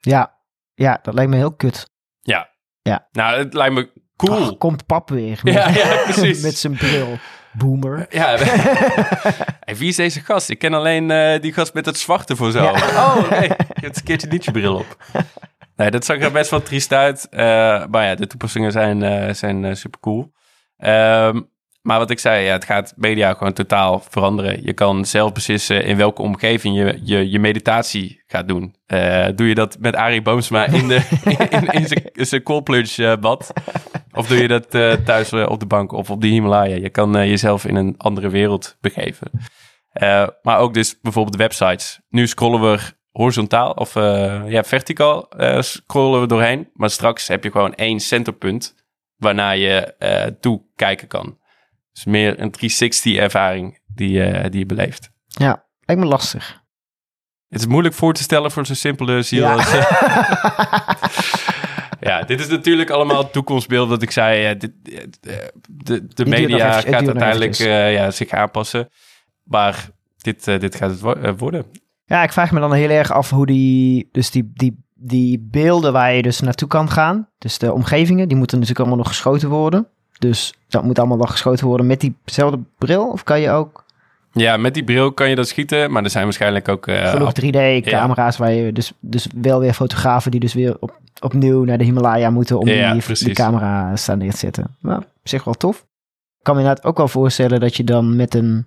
Ja. 0.00 0.34
Ja, 0.74 0.98
dat 1.02 1.14
lijkt 1.14 1.30
me 1.30 1.36
heel 1.36 1.54
kut. 1.54 1.90
Ja. 2.20 2.48
Ja. 2.82 3.08
Nou, 3.12 3.38
het 3.38 3.54
lijkt 3.54 3.74
me 3.74 3.90
cool. 4.16 4.56
Komt 4.56 4.86
pap 4.86 5.08
weer. 5.10 5.40
Ja, 5.42 5.68
ja, 5.68 6.02
precies. 6.04 6.42
met 6.48 6.56
zijn 6.58 6.76
bril. 6.76 7.18
Boomer. 7.52 8.06
Ja. 8.10 8.36
hey, 9.60 9.76
wie 9.76 9.88
is 9.88 9.96
deze 9.96 10.20
gast? 10.20 10.50
Ik 10.50 10.58
ken 10.58 10.74
alleen 10.74 11.10
eh, 11.10 11.40
die 11.40 11.52
gast 11.52 11.74
met 11.74 11.86
het 11.86 11.98
zwarte 11.98 12.36
voor 12.36 12.50
zo. 12.50 12.62
Ja. 12.62 12.70
Oh, 12.72 13.30
nee. 13.30 13.48
Je 13.48 13.54
hebt 13.80 13.96
een 13.96 14.02
keertje 14.04 14.28
niet 14.28 14.44
je 14.44 14.50
bril 14.50 14.74
op. 14.74 14.96
Nee, 15.76 15.90
dat 15.90 16.04
zag 16.04 16.18
er 16.20 16.32
best 16.32 16.50
wel 16.50 16.62
triest 16.62 16.92
uit. 16.92 17.28
Eh, 17.30 17.38
maar 17.90 18.04
ja, 18.04 18.14
de 18.14 18.26
toepassingen 18.26 18.72
zijn, 18.72 19.02
eh, 19.02 19.34
zijn 19.34 19.76
super 19.76 20.00
cool. 20.00 20.32
maar 21.82 21.98
wat 21.98 22.10
ik 22.10 22.18
zei, 22.18 22.44
ja, 22.44 22.52
het 22.52 22.64
gaat 22.64 22.92
media 22.96 23.34
gewoon 23.34 23.52
totaal 23.52 24.00
veranderen. 24.08 24.62
Je 24.64 24.72
kan 24.72 25.04
zelf 25.04 25.32
beslissen 25.32 25.84
in 25.84 25.96
welke 25.96 26.22
omgeving 26.22 26.76
je 26.76 27.00
je, 27.02 27.30
je 27.30 27.38
meditatie 27.38 28.22
gaat 28.26 28.48
doen. 28.48 28.74
Eh, 28.86 29.26
doe 29.34 29.48
je 29.48 29.54
dat 29.54 29.76
met 29.80 29.94
Arie 29.96 30.22
Boomsma 30.22 30.64
in, 30.66 30.88
de, 30.88 31.00
in, 31.50 31.66
in 31.72 31.86
zijn- 31.86 32.10
in 32.12 32.26
zijn 32.26 32.42
cold 32.42 32.64
plunge 32.64 33.06
eh, 33.10 33.16
bad? 33.20 33.52
Of 34.12 34.26
doe 34.26 34.38
je 34.38 34.48
dat 34.48 34.74
eh, 34.74 34.92
thuis 34.92 35.32
eh, 35.32 35.46
op 35.48 35.60
de 35.60 35.66
bank 35.66 35.92
of 35.92 36.10
op 36.10 36.20
de 36.20 36.26
Himalaya? 36.26 36.74
Je 36.76 36.90
kan 36.90 37.16
eh, 37.16 37.28
jezelf 37.28 37.64
in 37.64 37.74
een 37.76 37.94
andere 37.98 38.28
wereld 38.28 38.76
begeven. 38.80 39.30
Eh, 39.92 40.26
maar 40.42 40.58
ook 40.58 40.74
dus 40.74 41.00
bijvoorbeeld 41.02 41.36
websites. 41.36 42.00
Nu 42.08 42.26
scrollen 42.26 42.60
we 42.60 42.78
horizontaal 43.16 43.70
of 43.70 43.96
eh, 43.96 44.42
ja, 44.46 44.64
verticaal 44.64 45.28
eh, 45.28 45.60
scrollen 45.60 46.20
we 46.20 46.26
doorheen. 46.26 46.70
Maar 46.74 46.90
straks 46.90 47.28
heb 47.28 47.44
je 47.44 47.50
gewoon 47.50 47.74
één 47.74 48.00
centerpunt 48.00 48.74
waarnaar 49.16 49.56
je 49.56 49.94
eh 49.98 50.26
toe 50.40 50.62
kijken 50.74 51.08
kan. 51.08 51.38
Dus 51.92 52.04
meer 52.04 52.40
een 52.40 52.50
360 52.50 53.16
ervaring 53.16 53.80
die, 53.94 54.48
die 54.50 54.58
je 54.58 54.66
beleeft. 54.66 55.10
Ja, 55.26 55.66
lijkt 55.80 56.02
me 56.02 56.08
lastig. 56.08 56.64
Het 57.48 57.60
is 57.60 57.66
moeilijk 57.66 57.94
voor 57.94 58.12
te 58.12 58.22
stellen 58.22 58.50
voor 58.50 58.66
zo'n 58.66 58.74
simpele 58.74 59.22
ziel. 59.22 59.42
Ja. 59.42 59.52
als, 59.52 59.70
ja, 62.08 62.22
dit 62.22 62.40
is 62.40 62.48
natuurlijk 62.48 62.90
allemaal 62.90 63.30
toekomstbeeld. 63.30 63.88
Dat 63.88 64.02
ik 64.02 64.10
zei, 64.10 64.56
dit, 64.56 64.72
de, 65.68 66.06
de 66.06 66.26
media 66.26 66.74
het 66.74 66.84
gaat 66.84 67.06
uiteindelijk 67.06 67.54
ja, 67.54 68.10
zich 68.10 68.30
aanpassen. 68.30 68.88
Maar 69.42 69.88
dit, 70.16 70.44
dit 70.44 70.74
gaat 70.74 70.90
het 70.90 71.00
wo- 71.00 71.34
worden. 71.34 71.66
Ja, 72.06 72.22
ik 72.22 72.32
vraag 72.32 72.50
me 72.52 72.60
dan 72.60 72.72
heel 72.72 72.90
erg 72.90 73.12
af 73.12 73.30
hoe 73.30 73.46
die, 73.46 74.08
dus 74.12 74.30
die, 74.30 74.50
die, 74.54 74.76
die 74.94 75.48
beelden 75.50 75.92
waar 75.92 76.12
je 76.14 76.22
dus 76.22 76.40
naartoe 76.40 76.68
kan 76.68 76.90
gaan, 76.90 77.28
dus 77.38 77.58
de 77.58 77.72
omgevingen, 77.72 78.28
die 78.28 78.36
moeten 78.36 78.58
natuurlijk 78.58 78.86
allemaal 78.86 79.04
nog 79.04 79.12
geschoten 79.14 79.48
worden. 79.48 79.86
Dus 80.18 80.54
dat 80.68 80.84
moet 80.84 80.98
allemaal 80.98 81.16
wel 81.18 81.26
geschoten 81.26 81.66
worden 81.66 81.86
met 81.86 82.00
diezelfde 82.00 82.58
bril? 82.78 83.08
Of 83.10 83.22
kan 83.24 83.40
je 83.40 83.50
ook 83.50 83.84
Ja, 84.32 84.56
met 84.56 84.74
die 84.74 84.84
bril 84.84 85.12
kan 85.12 85.28
je 85.28 85.34
dat 85.36 85.48
schieten. 85.48 85.90
Maar 85.92 86.04
er 86.04 86.10
zijn 86.10 86.24
waarschijnlijk 86.24 86.68
ook... 86.68 86.86
eh, 86.86 87.10
genoeg 87.10 87.28
app- 87.28 87.42
3D-camera's 87.42 88.36
waar 88.36 88.52
je 88.52 88.72
dus, 88.72 88.92
dus 89.00 89.26
wel 89.34 89.60
weer 89.60 89.72
fotografen 89.72 90.30
die 90.30 90.40
dus 90.40 90.54
weer 90.54 90.76
op, 90.80 91.00
opnieuw 91.20 91.64
naar 91.64 91.78
de 91.78 91.84
Himalaya 91.84 92.30
moeten 92.30 92.58
om 92.58 92.68
Ja, 92.68 92.92
die, 92.92 93.02
precies. 93.02 93.26
die 93.26 93.34
camera 93.34 93.96
staan 93.96 94.18
neer 94.18 94.30
te 94.30 94.36
zetten. 94.36 94.76
Nou, 94.80 94.98
op 94.98 95.06
zich 95.28 95.44
wel 95.44 95.54
tof. 95.54 95.76
Ik 96.38 96.42
kan 96.42 96.54
me 96.54 96.60
inderdaad 96.60 96.84
ook 96.84 96.96
wel 96.96 97.08
voorstellen 97.08 97.60
dat 97.60 97.76
je 97.76 97.84
dan 97.84 98.16
met 98.16 98.34
een, 98.34 98.66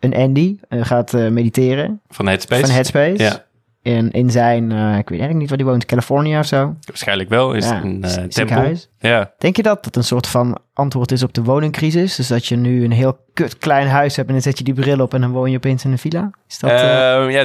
een 0.00 0.14
Andy 0.14 0.58
eh, 0.68 0.84
gaat 0.84 1.14
eh, 1.14 1.28
mediteren 1.28 2.00
van 2.08 2.26
Headspace. 2.26 2.60
van 2.60 2.70
Headspace. 2.70 3.22
Ja. 3.22 3.44
in, 3.82 4.10
in 4.10 4.30
zijn, 4.30 4.72
eh, 4.72 4.78
ik 4.78 5.08
weet 5.08 5.20
eigenlijk 5.20 5.38
niet 5.38 5.48
waar 5.48 5.58
hij 5.58 5.66
woont, 5.66 5.84
Californië 5.86 6.38
of 6.38 6.46
zo. 6.46 6.74
Waarschijnlijk 6.86 7.28
wel. 7.28 7.52
Is 7.52 7.68
Ja, 7.68 7.82
een 7.84 8.04
tempel? 8.28 8.72
Ja. 8.98 9.32
Denk 9.38 9.56
je 9.56 9.62
dat 9.62 9.84
dat 9.84 9.96
een 9.96 10.04
soort 10.04 10.26
van 10.26 10.58
antwoord 10.72 11.12
is 11.12 11.22
op 11.22 11.32
de 11.34 11.42
woningcrisis? 11.42 12.16
Dus 12.16 12.26
dat 12.28 12.46
je 12.46 12.56
nu 12.56 12.84
een 12.84 12.92
heel 12.92 13.18
kut 13.32 13.58
klein 13.58 13.86
huis 13.88 14.16
hebt 14.16 14.28
en 14.28 14.34
dan 14.34 14.42
zet 14.42 14.58
je 14.58 14.64
die 14.64 14.74
bril 14.74 14.98
op 15.00 15.14
en 15.14 15.20
dan 15.20 15.30
woon 15.30 15.50
je 15.50 15.56
opeens 15.56 15.84
in 15.84 15.90
een 15.92 15.98
villa? 15.98 16.30
Is 16.48 16.58
dat 16.58 16.70
eh, 16.70 17.14
Ehm, 17.14 17.30
ja, 17.30 17.44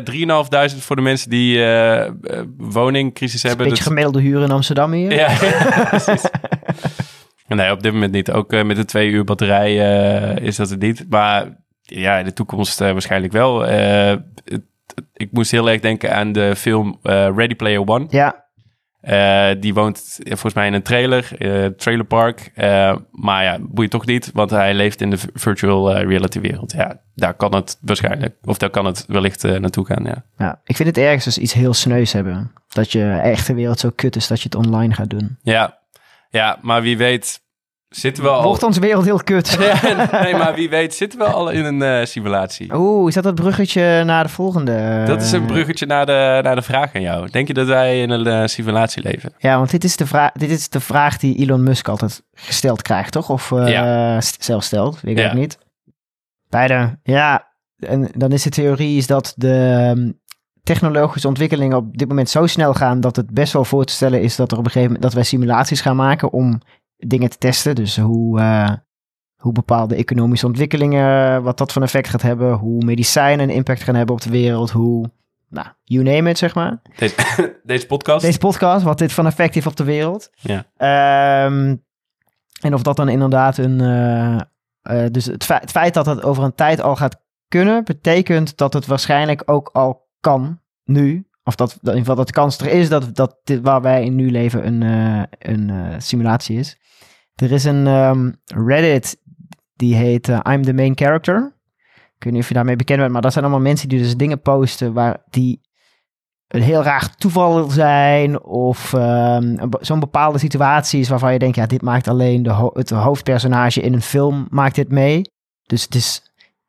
3.500 0.74 0.76
voor 0.84 0.96
de 0.96 1.02
mensen 1.02 1.30
die 1.30 1.60
woningcrisis 2.58 3.44
een 3.44 3.50
hebben. 3.50 3.68
beetje 3.68 3.84
Dat- 3.84 3.92
gemiddelde 3.94 4.22
huur 4.22 4.42
in 4.42 4.52
Amsterdam 4.52 4.92
hier? 4.92 5.14
Ja, 5.14 5.30
precies. 5.90 6.24
Nee, 7.48 7.72
op 7.72 7.84
dit 7.84 7.94
moment 7.94 8.12
niet. 8.12 8.32
Ook 8.32 8.64
met 8.64 8.76
de 8.76 8.86
twee 8.86 9.10
uur 9.10 9.24
batterij 9.24 9.76
is 10.36 10.56
dat 10.56 10.70
het 10.70 10.80
niet. 10.82 11.06
Maar 11.10 11.58
ja, 12.00 12.18
in 12.18 12.26
de 12.26 12.34
toekomst 12.34 12.82
eh, 12.82 12.92
waarschijnlijk 12.92 13.34
wel. 13.34 13.66
Eh, 13.68 14.16
het- 14.46 14.62
ik 15.14 15.32
moest 15.32 15.52
heel 15.52 15.70
erg 15.70 15.82
denken 15.82 16.16
aan 16.16 16.32
de 16.32 16.56
film 16.56 17.00
eh, 17.04 17.14
Ready 17.36 17.56
Player 17.56 17.88
One. 17.88 18.06
Ja, 18.10 18.40
die 19.60 19.74
woont 19.74 20.20
volgens 20.24 20.54
mij 20.54 20.68
in 20.68 20.74
een 20.74 20.82
trailer, 20.82 21.28
trailerpark. 21.78 22.52
Maar 23.12 23.44
ja, 23.44 23.58
boeit 23.62 23.90
toch 23.92 24.06
niet, 24.06 24.30
want 24.34 24.50
hij 24.50 24.74
leeft 24.74 25.02
in 25.02 25.10
de 25.10 25.18
virtual 25.34 25.98
reality 25.98 26.40
wereld. 26.40 26.72
Ja, 26.72 27.02
daar 27.16 27.34
kan 27.34 27.56
het 27.56 27.78
waarschijnlijk, 27.82 28.36
of 28.44 28.58
daar 28.58 28.70
kan 28.70 28.86
het 28.86 29.06
wellicht 29.08 29.44
naartoe 29.44 29.86
gaan, 29.86 30.04
ja. 30.04 30.24
ja, 30.38 30.62
ik 30.64 30.76
vind 30.76 30.90
het 30.90 30.98
ergens 30.98 31.24
dus 31.24 31.38
iets 31.38 31.54
heel 31.54 31.74
sneus 31.74 32.14
hebben. 32.14 32.52
Dat 32.68 32.92
je 32.92 33.10
echte 33.12 33.54
wereld 33.54 33.80
zo 33.80 33.90
kut 33.96 34.16
is 34.16 34.28
dat 34.28 34.38
je 34.42 34.44
het 34.52 34.56
online 34.66 34.94
gaat 34.94 35.10
doen. 35.10 35.38
Ja, 35.42 35.78
ja 36.30 36.58
maar 36.62 36.82
wie 36.82 36.98
weet 36.98 37.42
zitten 37.96 38.24
we 38.24 38.30
al... 38.30 38.44
Wordt 38.44 38.64
onze 38.64 38.80
wereld 38.80 39.06
heel 39.06 39.24
kut? 39.24 39.50
Ja, 39.60 40.22
nee, 40.22 40.36
maar 40.36 40.56
wie 40.56 40.70
weet 40.70 40.94
zitten 40.96 41.20
we 41.20 41.26
al 41.26 41.50
in 41.50 41.66
een 41.66 41.82
eh, 41.82 42.06
simulatie. 42.06 42.74
Oeh, 42.76 43.08
is 43.08 43.14
dat 43.14 43.24
het 43.24 43.36
bruggetje 43.36 44.04
naar 44.04 44.24
de 44.24 44.30
volgende? 44.30 45.04
Dat 45.08 45.22
is 45.22 45.32
een 45.32 45.46
bruggetje 45.46 45.86
naar 45.86 46.06
de, 46.06 46.40
naar 46.44 46.56
de 46.56 46.62
vraag 46.62 46.96
aan 46.96 47.02
jou. 47.02 47.30
Denk 47.30 47.48
je 47.48 47.54
dat 47.54 47.68
wij 47.68 48.02
in 48.02 48.10
een 48.10 48.28
eh, 48.28 48.48
simulatie 48.48 49.04
leven? 49.04 49.34
Ja, 49.38 49.58
want 49.58 49.72
dit 49.72 49.84
is, 49.84 49.96
de 49.96 50.06
vraag, 50.08 50.32
dit 50.32 50.50
is 50.50 50.70
de 50.70 50.80
vraag 50.80 51.18
die 51.18 51.36
Elon 51.36 51.64
Musk 51.64 51.88
altijd 51.88 52.24
gesteld 52.34 52.82
krijgt, 52.82 53.12
toch? 53.12 53.30
Of 53.30 53.52
st- 54.20 54.44
zelf 54.44 54.64
stelt, 54.64 55.02
weet 55.02 55.18
ik 55.18 55.24
Ja. 55.24 55.30
ook 55.30 55.38
niet. 55.38 55.58
Beide, 56.50 57.00
ja. 57.04 57.50
En 57.80 58.10
dan 58.18 58.32
is 58.32 58.44
de 58.44 58.50
theorie 58.50 58.98
is 58.98 59.08
dat 59.08 59.34
de 59.36 59.92
ehm, 59.96 60.12
technologische 60.64 61.28
ontwikkelingen 61.28 61.78
op 61.78 61.98
dit 61.98 62.08
moment 62.08 62.30
zo 62.30 62.46
snel 62.48 62.74
gaan 62.74 63.00
dat 63.00 63.16
het 63.16 63.30
best 63.34 63.54
wel 63.54 63.66
voor 63.66 63.86
te 63.86 63.94
stellen 63.94 64.22
is 64.22 64.36
dat 64.36 64.52
er 64.52 64.58
op 64.58 64.66
een 64.66 64.72
gegeven 64.72 64.94
moment 64.94 65.04
dat 65.04 65.14
wij 65.14 65.24
simulaties 65.30 65.82
gaan 65.82 65.96
maken 65.96 66.32
om 66.32 66.62
dingen 67.08 67.30
te 67.30 67.38
testen. 67.38 67.76
Dus 67.76 67.98
hoe, 67.98 68.40
eh, 68.40 68.72
hoe 69.36 69.52
bepaalde 69.54 69.96
economische 69.96 70.46
ontwikkelingen, 70.46 71.44
wat 71.44 71.58
dat 71.58 71.72
van 71.72 71.84
effect 71.84 72.08
gaat 72.10 72.22
hebben, 72.22 72.54
hoe 72.54 72.86
medicijnen 72.86 73.50
een 73.50 73.56
impact 73.56 73.84
gaan 73.84 73.96
hebben 73.96 74.16
op 74.16 74.22
de 74.22 74.30
wereld, 74.30 74.72
hoe, 74.72 75.12
nou, 75.50 75.68
you 75.84 76.04
name 76.04 76.30
it, 76.30 76.38
zeg 76.38 76.56
maar. 76.56 76.82
Deze, 76.98 77.16
deze 77.64 77.86
podcast? 77.86 78.26
Deze 78.26 78.38
podcast, 78.38 78.84
wat 78.84 78.98
dit 78.98 79.14
van 79.14 79.26
effect 79.26 79.54
heeft 79.54 79.68
op 79.68 79.76
de 79.76 79.84
wereld. 79.84 80.30
Ja. 80.36 80.66
Ehm, 80.78 81.76
en 82.62 82.74
of 82.74 82.82
dat 82.82 82.96
dan 82.96 83.10
inderdaad 83.10 83.58
een. 83.58 83.82
eh, 83.82 84.40
eh, 84.82 85.12
dus 85.12 85.26
het, 85.26 85.44
fe- 85.44 85.54
het 85.62 85.72
feit 85.72 85.94
dat 85.94 86.06
het 86.06 86.24
over 86.24 86.44
een 86.44 86.56
tijd 86.56 86.82
al 86.82 86.96
gaat 86.96 87.22
kunnen, 87.48 87.84
betekent 87.84 88.58
dat 88.58 88.74
het 88.74 88.86
waarschijnlijk 88.86 89.42
ook 89.46 89.70
al 89.74 90.10
kan 90.20 90.60
nu. 90.84 91.26
Of 91.44 91.56
dat, 91.56 91.70
dat 91.70 91.80
in 91.82 91.88
ieder 91.88 92.00
geval 92.00 92.16
dat 92.16 92.28
de 92.28 92.34
kans 92.34 92.58
er 92.58 92.68
is 92.68 92.90
dat, 92.90 93.16
dat 93.16 93.38
dit 93.44 93.62
waar 93.62 93.82
wij 93.82 94.04
in 94.04 94.16
nu 94.16 94.32
leven 94.32 94.68
een, 94.68 94.82
een 95.40 96.02
simulatie 96.02 96.58
is. 96.58 96.78
Er 97.42 97.52
is 97.52 97.64
een 97.64 97.88
ehm, 97.88 98.32
Reddit 98.46 99.18
die 99.76 99.96
heet 99.96 100.30
eh, 100.30 100.40
I'm 100.50 100.64
the 100.64 100.74
main 100.74 100.98
character. 100.98 101.54
Ik 102.16 102.24
weet 102.24 102.34
niet 102.34 102.42
of 102.42 102.48
je 102.48 102.54
daarmee 102.54 102.76
bekend 102.76 103.00
bent, 103.00 103.12
maar 103.12 103.22
dat 103.22 103.34
zijn 103.34 103.46
allemaal 103.46 103.64
mensen 103.64 103.90
die 103.90 104.00
dus 104.00 104.18
dingen 104.18 104.42
posten 104.42 104.94
waar 104.94 105.18
die 105.30 105.62
een 106.48 106.62
heel 106.62 106.84
raar 106.84 107.16
toeval 107.16 107.70
zijn 107.70 108.44
of 108.44 108.94
ehm, 108.94 109.68
zo'n 109.80 110.00
bepaalde 110.00 110.38
situaties 110.38 111.10
waarvan 111.10 111.34
je 111.34 111.40
denkt, 111.40 111.56
ja, 111.56 111.66
dit 111.66 111.82
maakt 111.82 112.08
alleen 112.08 112.44
de 112.44 112.72
het 112.74 112.90
hoofdpersonage 112.90 113.82
in 113.82 113.94
een 113.94 114.02
film 114.02 114.48
maakt 114.50 114.76
dit 114.76 114.92
mee. 114.92 115.22
Dus 115.66 115.84
het 115.84 115.96
is 115.96 116.22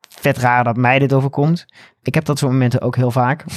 vet 0.08 0.38
raar 0.38 0.64
dat 0.64 0.76
mij 0.76 0.98
dit 0.98 1.12
overkomt. 1.12 1.66
Ik 2.02 2.14
heb 2.14 2.24
dat 2.24 2.38
soort 2.38 2.52
momenten 2.52 2.80
ook 2.80 2.96
heel 2.96 3.10
vaak. 3.10 3.44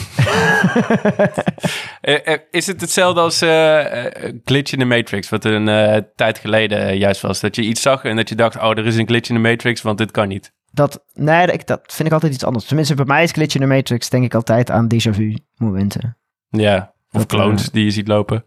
Eh, 2.05 2.33
eh, 2.33 2.39
is 2.51 2.67
het 2.67 2.81
hetzelfde 2.81 3.19
als 3.21 3.41
eh, 3.41 4.05
glitch 4.43 4.71
in 4.71 4.79
de 4.79 4.85
Matrix, 4.85 5.29
wat 5.29 5.45
een 5.45 5.67
eh, 5.67 6.01
tijd 6.15 6.39
geleden 6.39 6.97
juist 6.97 7.21
was? 7.21 7.39
Dat 7.39 7.55
je 7.55 7.61
iets 7.61 7.81
zag 7.81 8.03
en 8.03 8.15
dat 8.15 8.29
je 8.29 8.35
dacht, 8.35 8.57
oh, 8.57 8.69
er 8.69 8.85
is 8.85 8.97
een 8.97 9.07
glitch 9.07 9.29
in 9.29 9.35
de 9.35 9.41
Matrix, 9.41 9.81
want 9.81 9.97
dit 9.97 10.11
kan 10.11 10.27
niet. 10.27 10.53
Dat, 10.71 11.03
nee, 11.13 11.47
dat, 11.47 11.67
dat 11.67 11.81
vind 11.87 12.07
ik 12.07 12.13
altijd 12.13 12.33
iets 12.33 12.43
anders. 12.43 12.65
Tenminste, 12.65 12.95
bij 12.95 13.05
mij 13.05 13.23
is 13.23 13.31
Glitch 13.31 13.55
in 13.55 13.61
the 13.61 13.67
Matrix 13.67 14.09
denk 14.09 14.23
ik 14.23 14.33
altijd 14.33 14.71
aan 14.71 14.87
déjà 14.93 15.09
vu 15.09 15.37
momenten. 15.55 16.17
Ja, 16.49 16.93
of 17.11 17.25
Dat, 17.25 17.25
clones 17.25 17.71
die 17.71 17.83
je 17.83 17.91
ziet 17.91 18.07
lopen. 18.07 18.45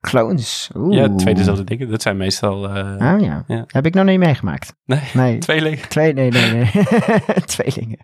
Clones. 0.00 0.70
Oeh. 0.74 0.96
Ja, 0.96 1.14
twee 1.14 1.34
dezelfde 1.34 1.64
dingen. 1.64 1.90
Dat 1.90 2.02
zijn 2.02 2.16
meestal 2.16 2.68
eh 2.68 3.12
Ah 3.12 3.20
ja. 3.20 3.44
Ja. 3.46 3.64
Heb 3.66 3.86
ik 3.86 3.94
nog 3.94 4.04
niet 4.04 4.18
meegemaakt. 4.18 4.74
Nee. 4.84 5.00
Nee. 5.12 5.38
Twee, 5.88 6.12
nee, 6.12 6.12
nee, 6.12 6.30
nee. 6.30 6.70
Tweelingen. 7.44 7.98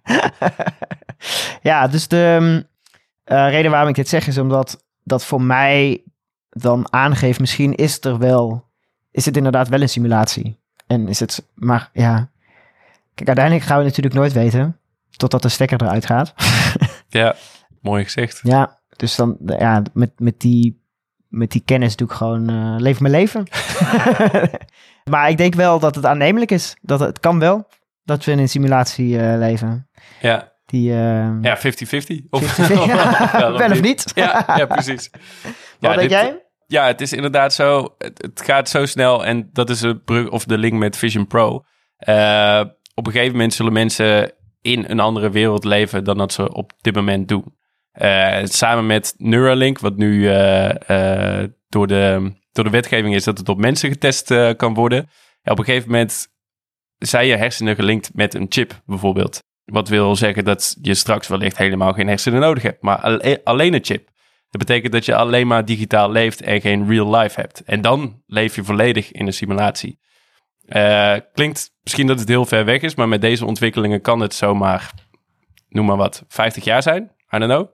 ja, 1.71 1.87
dus 1.87 2.09
de 2.09 2.69
eh, 3.31 3.49
reden 3.51 3.71
waarom 3.71 3.88
ik 3.88 3.95
dit 3.95 4.09
zeg 4.09 4.27
is 4.27 4.38
omdat 4.38 4.85
dat 5.03 5.25
voor 5.25 5.43
mij 5.43 6.03
dan 6.49 6.93
aangeeft, 6.93 7.40
misschien 7.40 7.75
is 7.75 8.05
er 8.05 8.19
wel, 8.19 8.69
is 9.11 9.25
het 9.25 9.37
inderdaad 9.37 9.69
wel 9.69 9.81
een 9.81 9.88
simulatie. 9.88 10.61
En 10.87 11.09
is 11.09 11.21
het, 11.21 11.47
maar 11.55 11.90
ja, 11.93 12.31
kijk, 13.14 13.29
uiteindelijk 13.29 13.66
gaan 13.66 13.79
we 13.79 13.85
natuurlijk 13.85 14.14
nooit 14.14 14.33
weten, 14.33 14.79
totdat 15.11 15.43
de 15.43 15.49
stekker 15.49 15.83
eruit 15.83 16.07
gaat. 16.07 16.35
Ja, 17.12 17.35
mooi 17.81 18.05
gezegd. 18.05 18.40
ja, 18.43 18.81
dus 18.97 19.16
dan, 19.16 19.37
ja, 19.47 19.83
met, 19.93 20.11
met 20.16 20.40
die, 20.40 20.83
met 21.29 21.51
die 21.51 21.62
kennis 21.64 21.97
doe 21.97 22.09
ik 22.09 22.14
gewoon, 22.14 22.49
eh, 22.49 22.75
leef 22.79 23.01
mijn 23.01 23.12
leven. 23.12 23.47
maar 25.11 25.31
ik 25.31 25.37
denk 25.37 25.55
wel 25.55 25.79
dat 25.79 25.95
het 25.95 26.07
aannemelijk 26.07 26.51
is, 26.51 26.77
dat 26.81 27.01
het 27.01 27.21
kan 27.21 27.38
wel, 27.38 27.69
dat 28.05 28.25
we 28.25 28.33
in 28.33 28.38
een 28.38 28.49
simulatie 28.49 29.19
eh, 29.19 29.38
leven. 29.38 29.88
Ja, 30.21 30.50
Die, 30.71 30.91
eh, 30.93 31.33
ja 31.43 31.59
50-50. 31.59 31.61
Of, 32.31 32.57
wel 32.57 33.55
of 33.55 33.81
niet? 33.81 34.13
Ja, 34.15 34.45
ja 34.57 34.67
precies. 34.67 35.11
Wat 35.13 35.53
Ja, 35.79 35.89
denk 35.89 36.01
dit- 36.01 36.11
jij? 36.11 36.43
Ja, 36.67 36.87
het 36.87 37.01
is 37.01 37.13
inderdaad 37.13 37.55
zo. 37.55 37.95
Het, 37.99 38.23
het 38.23 38.43
gaat 38.45 38.69
zo 38.69 38.87
snel 38.87 39.25
en 39.27 39.51
dat 39.53 39.71
is 39.71 39.81
de 39.81 39.97
brug 39.99 40.29
of 40.29 40.45
de 40.45 40.59
link 40.59 40.73
met 40.73 40.97
Vision 40.97 41.27
Pro. 41.27 41.65
Eh, 41.97 42.63
op 42.95 43.07
een 43.07 43.13
gegeven 43.13 43.33
moment 43.33 43.55
zullen 43.55 43.73
mensen 43.73 44.33
in 44.63 44.85
een 44.89 45.01
andere 45.01 45.31
wereld 45.31 45.65
leven 45.65 46.05
dan 46.05 46.19
dat 46.19 46.33
ze 46.33 46.53
op 46.53 46.73
dit 46.81 46.95
moment 46.95 47.29
doen. 47.29 47.55
Eh, 47.93 48.39
samen 48.45 48.87
met 48.87 49.15
Neuralink, 49.17 49.79
wat 49.79 49.97
nu 49.97 50.29
eh, 50.31 51.45
door, 51.69 51.87
de, 51.87 52.33
door 52.53 52.65
de 52.65 52.71
wetgeving 52.71 53.15
is 53.15 53.25
dat 53.25 53.39
het 53.39 53.49
op 53.49 53.59
mensen 53.59 53.91
getest 53.91 54.57
kan 54.57 54.75
worden. 54.75 55.09
Ja, 55.43 55.53
op 55.53 55.59
een 55.59 55.65
gegeven 55.65 55.91
moment 55.91 56.29
zijn 56.99 57.27
je 57.27 57.37
hersenen 57.37 57.75
gelinkt 57.75 58.11
met 58.15 58.35
een 58.35 58.47
chip 58.49 58.81
bijvoorbeeld. 58.87 59.41
Wat 59.64 59.88
wil 59.88 60.16
zeggen 60.16 60.44
dat 60.44 60.77
je 60.83 60.94
straks 60.94 61.29
wellicht 61.29 61.57
helemaal 61.57 61.92
geen 61.92 62.09
hersenen 62.09 62.40
nodig 62.40 62.62
hebt, 62.62 62.83
maar 62.83 62.99
alle- 62.99 63.40
alleen 63.44 63.75
een 63.75 63.85
chip. 63.85 64.09
Dat 64.51 64.61
betekent 64.66 64.92
dat 64.92 65.05
je 65.05 65.16
alleen 65.16 65.46
maar 65.46 65.64
digitaal 65.64 66.11
leeft 66.11 66.40
en 66.40 66.61
geen 66.61 66.88
real 66.88 67.16
life 67.16 67.40
hebt. 67.40 67.62
En 67.64 67.81
dan 67.81 68.23
leef 68.27 68.55
je 68.55 68.64
volledig 68.64 69.12
in 69.12 69.27
een 69.27 69.33
simulatie. 69.33 69.99
Eh, 70.66 71.16
klinkt 71.33 71.70
misschien 71.83 72.07
dat 72.07 72.18
het 72.18 72.29
heel 72.29 72.46
ver 72.46 72.64
weg 72.64 72.81
is, 72.81 72.94
maar 72.94 73.09
met 73.09 73.20
deze 73.20 73.44
ontwikkelingen 73.46 74.01
kan 74.01 74.20
het 74.20 74.35
zomaar, 74.35 74.92
noem 75.68 75.87
maar 75.87 75.96
wat, 75.96 76.25
50 76.29 76.64
jaar 76.64 76.83
zijn. 76.83 77.03
I 77.35 77.38
don't 77.38 77.44
know. 77.53 77.68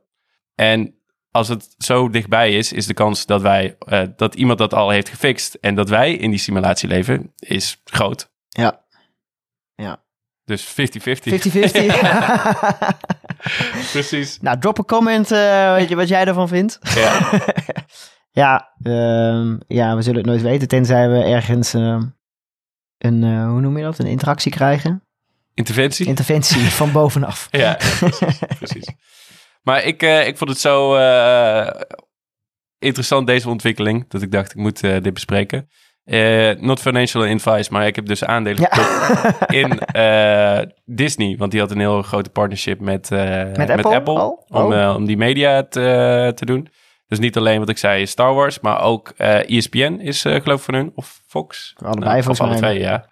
En 0.55 0.95
als 1.31 1.49
het 1.49 1.75
zo 1.79 2.09
dichtbij 2.11 2.53
is, 2.53 2.73
is 2.73 2.87
de 2.87 2.95
kans 2.95 3.27
dat 3.27 3.43
wij, 3.43 3.77
eh, 3.79 4.03
dat 4.17 4.35
iemand 4.35 4.59
dat 4.59 4.75
al 4.75 4.91
heeft 4.91 5.09
gefixt 5.09 5.55
en 5.55 5.75
dat 5.75 5.89
wij 5.89 6.13
in 6.15 6.31
die 6.31 6.39
simulatie 6.39 6.89
leven, 6.89 7.33
is 7.39 7.81
groot. 7.85 8.31
Ja. 8.49 8.85
Dus 10.47 10.65
50-50. 10.65 10.67
50-50. 10.75 10.77
Precies. 13.93 14.39
nou, 14.41 14.59
drop 14.59 14.79
een 14.79 14.85
comment 14.85 15.31
eh, 15.31 15.75
weet 15.75 15.89
je, 15.89 15.97
wat 15.97 16.09
jij 16.09 16.25
ervan 16.25 16.49
vindt. 16.49 16.79
Ja. 16.95 17.31
ja, 18.43 18.73
ehm, 18.83 19.57
ja, 19.67 19.97
we 19.97 20.03
zullen 20.03 20.19
het 20.19 20.27
nooit 20.27 20.43
weten, 20.43 20.69
tenzij 20.69 21.09
we 21.09 21.23
ergens 21.23 21.75
ehm, 21.75 22.03
een, 22.99 23.25
eh, 23.25 23.49
hoe 23.49 23.61
noem 23.61 23.77
je 23.77 23.85
dat, 23.85 23.99
een 23.99 24.07
interactie 24.07 24.53
krijgen. 24.53 25.03
Interventie? 25.55 26.07
Interventie 26.07 26.61
van 26.61 26.93
bovenaf. 26.93 27.49
Ja, 27.51 27.79
precies. 28.01 28.39
precies. 28.59 28.89
Maar 29.63 29.83
ik, 29.83 30.03
eh, 30.03 30.27
ik 30.27 30.37
vond 30.37 30.51
het 30.51 30.59
zo 30.59 30.95
interessant, 32.79 33.27
deze 33.27 33.49
ontwikkeling, 33.49 34.09
dat 34.09 34.23
ik 34.23 34.31
dacht, 34.31 34.51
ik 34.51 34.57
moet 34.57 34.81
dit 34.81 35.13
bespreken. 35.13 35.69
Eh, 36.07 36.51
not 36.59 36.81
financial 36.81 37.25
advice, 37.25 37.73
maar 37.73 37.87
ik 37.87 37.97
heb 37.97 38.07
dus 38.07 38.25
aandelen 38.25 38.61
Ja. 38.61 38.69
gekocht 38.71 39.51
in 39.63 39.79
eh, 39.81 40.59
Disney. 40.85 41.35
Want 41.39 41.51
die 41.51 41.61
had 41.61 41.71
een 41.71 41.79
heel 41.79 42.03
grote 42.03 42.31
partnership 42.31 42.81
met, 42.81 43.11
eh, 43.13 43.45
met 43.57 43.71
Apple 43.71 44.19
al? 44.19 44.45
om, 44.49 44.73
Oh. 44.73 44.95
om 44.97 45.05
die 45.05 45.17
media 45.17 45.63
te, 45.63 46.33
te 46.35 46.45
doen. 46.45 46.69
Dus 47.07 47.19
niet 47.19 47.37
alleen 47.37 47.59
wat 47.59 47.69
ik 47.69 47.79
zei, 47.79 48.07
Star 48.07 48.35
Wars, 48.35 48.61
maar 48.61 48.81
ook 48.83 49.13
eh 49.17 49.57
ESPN 49.57 49.99
is 50.01 50.25
eh, 50.25 50.41
geloof 50.43 50.59
ik 50.59 50.65
van 50.65 50.75
hun, 50.75 50.93
of 50.95 51.21
Fox. 51.27 51.73
Allebei 51.77 52.05
Nou, 52.05 52.15
volgens 52.23 52.41
of 52.41 52.47
alle 52.47 52.57
twee, 52.57 52.79
ja. 52.79 53.09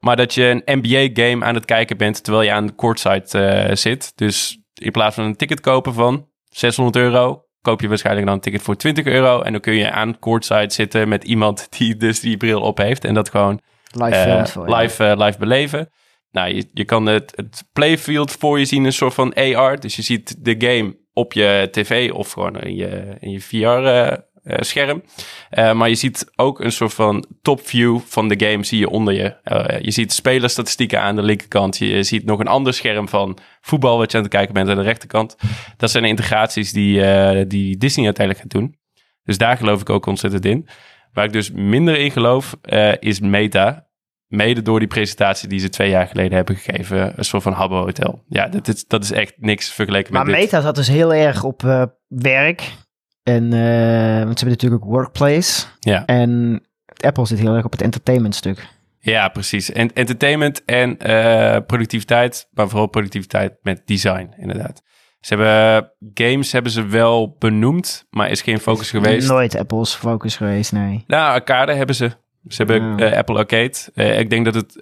Maar 0.00 0.16
dat 0.16 0.34
je 0.34 0.44
een 0.64 0.80
NBA-game 0.80 1.44
aan 1.44 1.54
het 1.54 1.64
kijken 1.64 1.96
bent 1.96 2.24
terwijl 2.24 2.44
je 2.44 2.52
aan 2.52 2.66
de 2.66 2.74
courtside 2.74 3.70
zit. 3.72 4.12
Dus 4.14 4.58
in 4.74 4.90
plaats 4.90 5.14
van 5.14 5.24
een 5.24 5.36
ticket 5.36 5.60
kopen 5.60 5.94
van 5.94 6.28
600 6.48 6.96
euro, 6.96 7.42
koop 7.66 7.80
je 7.80 7.88
waarschijnlijk 7.88 8.26
dan 8.26 8.34
een 8.34 8.40
ticket 8.40 8.62
voor 8.62 8.76
20 8.76 9.04
euro. 9.04 9.42
En 9.42 9.52
dan 9.52 9.60
kun 9.60 9.74
je 9.74 9.90
aan 9.90 10.18
courtside 10.18 10.72
zitten 10.72 11.08
met 11.08 11.24
iemand 11.24 11.66
die 11.78 11.96
dus 11.96 12.20
die 12.20 12.36
bril 12.36 12.60
op 12.60 12.78
heeft. 12.78 13.04
En 13.04 13.14
dat 13.14 13.28
gewoon 13.28 13.60
Live 13.90 14.16
eh, 14.16 14.44
voor 14.44 14.68
je. 14.68 14.76
live, 14.76 15.04
eh, 15.04 15.24
live 15.24 15.38
beleven. 15.38 15.90
Nou, 16.30 16.54
je, 16.54 16.68
je 16.72 16.84
kan 16.84 17.06
het, 17.06 17.32
het 17.34 17.64
playfield 17.72 18.32
voor 18.32 18.58
je 18.58 18.64
zien, 18.64 18.84
een 18.84 18.92
soort 18.92 19.14
van 19.14 19.34
AR. 19.34 19.80
Dus 19.80 19.96
je 19.96 20.02
ziet 20.02 20.44
de 20.44 20.54
game 20.58 20.96
op 21.12 21.32
je 21.32 21.68
tv 21.70 22.10
of 22.12 22.32
gewoon 22.32 22.60
in 22.60 22.74
je, 22.74 23.16
in 23.20 23.30
je 23.30 23.40
VR-scherm. 24.46 25.02
Eh, 25.50 25.72
maar 25.72 25.88
je 25.88 25.94
ziet 25.94 26.32
ook 26.36 26.60
een 26.60 26.72
soort 26.72 26.94
van 26.94 27.26
top 27.42 27.66
view 27.66 27.98
van 28.06 28.28
de 28.28 28.46
game 28.46 28.64
zie 28.64 28.78
je 28.78 28.88
onder 28.88 29.14
je. 29.14 29.36
Eh, 29.42 29.80
je 29.80 29.90
ziet 29.90 30.12
spelerstatistieken 30.12 31.00
aan 31.00 31.16
de 31.16 31.22
linkerkant. 31.22 31.78
Je 31.78 32.02
ziet 32.02 32.24
nog 32.24 32.40
een 32.40 32.46
ander 32.46 32.74
scherm 32.74 33.08
van 33.08 33.38
voetbal 33.60 33.98
wat 33.98 34.10
je 34.10 34.16
aan 34.16 34.22
het 34.22 34.32
kijken 34.32 34.54
bent 34.54 34.68
aan 34.68 34.76
de 34.76 34.82
rechterkant. 34.82 35.36
Dat 35.76 35.90
zijn 35.90 36.04
integraties 36.04 36.72
die, 36.72 37.02
eh, 37.02 37.44
die 37.48 37.76
Disney 37.76 38.04
uiteindelijk 38.04 38.46
gaat 38.46 38.60
doen. 38.60 38.76
Dus 39.24 39.38
daar 39.38 39.56
geloof 39.56 39.80
ik 39.80 39.90
ook 39.90 40.06
ontzettend 40.06 40.44
in. 40.44 40.68
Waar 41.12 41.24
ik 41.24 41.32
dus 41.32 41.50
minder 41.50 41.98
in 41.98 42.10
geloof, 42.10 42.56
eh, 42.62 42.92
is 42.98 43.20
Meta. 43.20 43.84
Mede 44.26 44.62
door 44.62 44.78
die 44.78 44.88
presentatie 44.88 45.48
die 45.48 45.58
ze 45.58 45.68
twee 45.68 45.90
jaar 45.90 46.06
geleden 46.06 46.36
hebben 46.36 46.56
gegeven. 46.56 47.12
Een 47.16 47.24
soort 47.24 47.42
van 47.42 47.52
Habbo 47.52 47.76
Hotel. 47.82 48.22
Ja, 48.28 48.48
dat 48.48 48.68
is, 48.68 48.86
dat 48.86 49.02
is 49.04 49.12
echt 49.12 49.34
niks 49.36 49.72
vergeleken 49.72 50.12
Maar 50.12 50.24
met 50.24 50.34
dit. 50.34 50.44
Meta 50.44 50.60
zat 50.60 50.74
dus 50.74 50.88
heel 50.88 51.14
erg 51.14 51.44
op 51.44 51.64
eh, 51.64 51.82
werk. 52.08 52.72
En, 53.26 53.52
eh, 53.52 54.24
want 54.24 54.38
ze 54.38 54.44
hebben 54.44 54.48
natuurlijk 54.48 54.84
ook 54.84 54.90
Workplace. 54.90 55.66
Ja. 55.80 56.04
En 56.04 56.62
Apple 57.04 57.26
zit 57.26 57.38
heel 57.38 57.54
erg 57.54 57.64
op 57.64 57.72
het 57.72 57.82
entertainment 57.82 58.34
stuk. 58.34 58.68
Ja, 59.00 59.28
precies. 59.28 59.72
En 59.72 59.92
entertainment 59.92 60.64
en 60.64 60.98
eh, 60.98 61.56
productiviteit, 61.66 62.48
maar 62.52 62.68
vooral 62.68 62.86
productiviteit 62.86 63.52
met 63.62 63.82
design, 63.84 64.34
inderdaad. 64.38 64.82
Ze 65.20 65.34
hebben 65.34 65.92
games 66.14 66.52
hebben 66.52 66.72
ze 66.72 66.86
wel 66.86 67.36
benoemd, 67.38 68.06
maar 68.10 68.30
is 68.30 68.42
geen 68.42 68.58
focus 68.60 68.90
geweest. 68.90 69.28
Nooit 69.28 69.56
Apple's 69.56 69.94
focus 69.94 70.36
geweest, 70.36 70.72
nee. 70.72 71.04
Nou, 71.06 71.32
arcade 71.32 71.72
hebben 71.72 71.94
ze. 71.94 72.10
Ze 72.48 72.62
hebben 72.64 72.96
Ja. 72.98 73.10
eh, 73.10 73.18
Apple 73.18 73.36
Arcade. 73.36 73.74
Ik 74.18 74.30
denk 74.30 74.44
dat 74.44 74.54
het, 74.54 74.74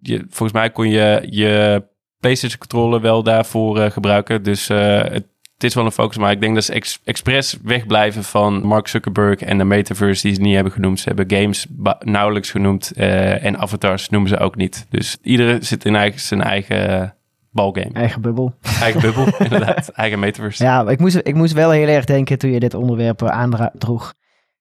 je, 0.00 0.18
volgens 0.28 0.52
mij 0.52 0.70
kon 0.70 0.88
je 0.88 1.26
je 1.30 1.84
PlayStation 2.20 2.58
controller 2.58 3.00
wel 3.00 3.22
daarvoor 3.22 3.90
gebruiken. 3.90 4.42
Dus 4.42 4.68
het, 4.68 5.26
het 5.56 5.64
is 5.64 5.74
wel 5.74 5.84
een 5.84 5.92
focus, 5.92 6.16
maar 6.16 6.30
ik 6.30 6.40
denk 6.40 6.54
dat 6.54 6.64
ze 6.64 6.72
ex, 6.72 7.00
expres 7.04 7.56
wegblijven 7.62 8.24
van 8.24 8.62
Mark 8.62 8.88
Zuckerberg 8.88 9.40
en 9.40 9.58
de 9.58 9.64
metaverse 9.64 10.22
die 10.22 10.34
ze 10.34 10.40
niet 10.40 10.54
hebben 10.54 10.72
genoemd. 10.72 11.00
Ze 11.00 11.08
hebben 11.08 11.38
games 11.38 11.66
nauwelijks 11.98 12.50
genoemd 12.50 12.90
eh, 12.90 13.44
en 13.44 13.58
avatars 13.58 14.08
noemen 14.08 14.28
ze 14.28 14.38
ook 14.38 14.56
niet. 14.56 14.86
Dus 14.88 15.16
iedere 15.22 15.58
zit 15.60 15.84
in 15.84 15.96
eigen, 15.96 16.20
zijn 16.20 16.42
eigen 16.42 17.14
balgame. 17.50 17.92
Eigen 17.92 18.20
bubbel. 18.20 18.54
Eigen 18.80 19.00
bubbel, 19.00 19.26
inderdaad. 19.44 19.88
Eigen 19.88 20.18
metaverse. 20.18 20.64
Ja, 20.64 20.88
ik 20.88 20.98
moest, 20.98 21.20
ik 21.22 21.34
moest 21.34 21.52
wel 21.52 21.70
heel 21.70 21.88
erg 21.88 22.04
denken 22.04 22.38
toen 22.38 22.50
je 22.50 22.60
dit 22.60 22.74
onderwerp 22.74 23.22
aandroeg. 23.22 24.14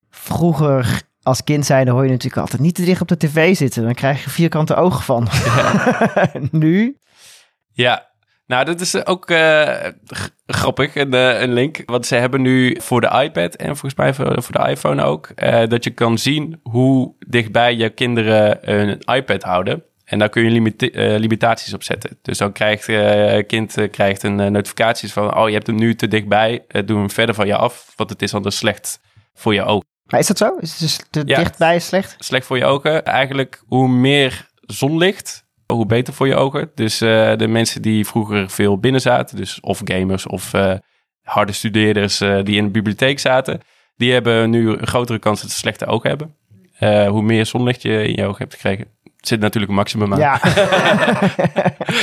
Vroeger 0.09 1.01
als 1.21 1.43
kind 1.43 1.65
zijnde 1.65 1.91
hoor 1.91 2.03
je 2.03 2.09
natuurlijk 2.09 2.41
altijd 2.41 2.61
niet 2.61 2.75
te 2.75 2.85
dicht 2.85 3.01
op 3.01 3.07
de 3.07 3.17
tv 3.17 3.55
zitten. 3.55 3.83
Dan 3.83 3.93
krijg 3.93 4.23
je 4.23 4.29
vierkante 4.29 4.75
ogen 4.75 5.03
van. 5.03 5.27
nu? 6.51 6.97
Ja, 7.71 8.09
nou, 8.47 8.65
dat 8.65 8.81
is 8.81 9.05
ook 9.05 9.29
eh, 9.29 9.87
grappig, 10.45 10.95
een, 10.95 11.13
eh, 11.13 11.41
een 11.41 11.53
link. 11.53 11.81
Want 11.85 12.05
ze 12.05 12.15
hebben 12.15 12.41
nu 12.41 12.77
voor 12.81 13.01
de 13.01 13.21
iPad 13.23 13.55
en 13.55 13.65
volgens 13.65 13.95
mij 13.95 14.13
voor, 14.13 14.43
voor 14.43 14.63
de 14.63 14.69
iPhone 14.69 15.03
ook... 15.03 15.27
eh, 15.27 15.67
dat 15.67 15.83
je 15.83 15.89
kan 15.89 16.17
zien 16.17 16.59
hoe 16.63 17.15
dichtbij 17.27 17.75
je 17.75 17.89
kinderen 17.89 18.71
een 18.79 18.99
iPad 18.99 19.43
houden. 19.43 19.83
En 20.05 20.19
daar 20.19 20.29
kun 20.29 20.43
je 20.43 20.73
limitaties 21.19 21.73
op 21.73 21.83
zetten. 21.83 22.17
Dus 22.21 22.37
dan 22.37 22.51
krijgt 22.51 22.89
eh 22.89 23.45
kind 23.47 23.87
krijgt 23.91 24.23
een 24.23 24.51
notificaties 24.51 25.13
van... 25.13 25.37
oh, 25.37 25.47
je 25.47 25.53
hebt 25.53 25.67
hem 25.67 25.75
nu 25.75 25.95
te 25.95 26.07
dichtbij, 26.07 26.65
doe 26.85 26.97
hem 26.97 27.09
verder 27.09 27.35
van 27.35 27.47
je 27.47 27.55
af... 27.55 27.93
want 27.95 28.09
het 28.09 28.21
is 28.21 28.33
anders 28.33 28.57
slecht 28.57 28.99
voor 29.33 29.53
je 29.53 29.63
ogen. 29.63 29.85
Maar 30.05 30.19
is 30.19 30.27
dat 30.27 30.37
zo? 30.37 30.57
Is 30.59 30.71
het 30.71 30.79
dus 30.79 30.99
te 31.09 31.21
Ja. 31.25 31.37
dichtbij 31.37 31.79
slecht? 31.79 32.15
slecht 32.19 32.45
voor 32.45 32.57
je 32.57 32.65
ogen. 32.65 33.05
Eigenlijk 33.05 33.63
hoe 33.67 33.87
meer 33.87 34.47
zonlicht, 34.61 35.44
hoe 35.67 35.85
beter 35.85 36.13
voor 36.13 36.27
je 36.27 36.35
ogen. 36.35 36.71
Dus 36.75 37.01
eh, 37.01 37.35
de 37.35 37.47
mensen 37.47 37.81
die 37.81 38.07
vroeger 38.07 38.49
veel 38.49 38.79
binnen 38.79 39.01
zaten, 39.01 39.37
dus 39.37 39.59
of 39.59 39.81
gamers 39.83 40.27
of 40.27 40.53
eh, 40.53 40.73
harde 41.23 41.51
studeerders 41.51 42.21
eh, 42.21 42.43
die 42.43 42.55
in 42.55 42.63
de 42.63 42.71
bibliotheek 42.71 43.19
zaten, 43.19 43.61
die 43.97 44.13
hebben 44.13 44.49
nu 44.49 44.69
een 44.69 44.87
grotere 44.87 45.19
kans 45.19 45.41
dat 45.41 45.51
ze 45.51 45.57
slechte 45.57 45.85
ogen 45.85 46.09
hebben. 46.09 46.35
Hoe 47.09 47.21
meer 47.21 47.45
zonlicht 47.45 47.81
je 47.81 48.07
in 48.07 48.15
je 48.15 48.25
ogen 48.25 48.37
hebt 48.37 48.53
gekregen. 48.53 48.85
Zit 49.17 49.39
natuurlijk 49.39 49.71
een 49.71 49.77
maximum 49.77 50.13
aan. 50.13 50.19
Ja. 50.19 50.39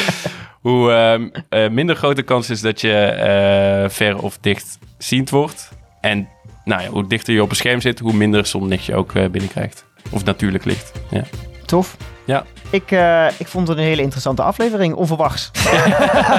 Hoe 0.61 0.93
ehm, 0.93 1.29
eh, 1.49 1.71
minder 1.71 1.97
grote 1.97 2.23
kans 2.23 2.51
is 2.51 2.61
dat 2.61 2.81
je 2.81 3.87
ver 3.91 4.23
of 4.23 4.39
dicht 4.39 4.79
ziend 4.99 5.31
wordt. 5.31 5.71
En 6.01 6.29
nou 6.65 6.83
ja, 6.83 6.89
hoe 6.89 7.07
dichter 7.07 7.35
je 7.35 7.43
op 7.43 7.51
een 7.51 7.57
scherm 7.57 7.81
zit, 7.81 7.99
hoe 7.99 8.13
minder 8.13 8.47
zonlicht 8.47 8.85
je 8.85 8.95
ook 8.95 9.13
binnenkrijgt. 9.13 9.85
Of 10.11 10.25
natuurlijk 10.25 10.65
licht. 10.65 10.93
Ja. 11.11 11.23
Tof. 11.67 11.97
Ja. 12.25 12.45
Ik, 12.71 12.91
eh, 12.91 13.27
ik 13.37 13.47
vond 13.47 13.69
het 13.69 13.79
een 13.79 13.85
hele 13.85 14.03
interessante 14.03 14.43
aflevering, 14.43 14.95
onverwachts. 14.95 15.51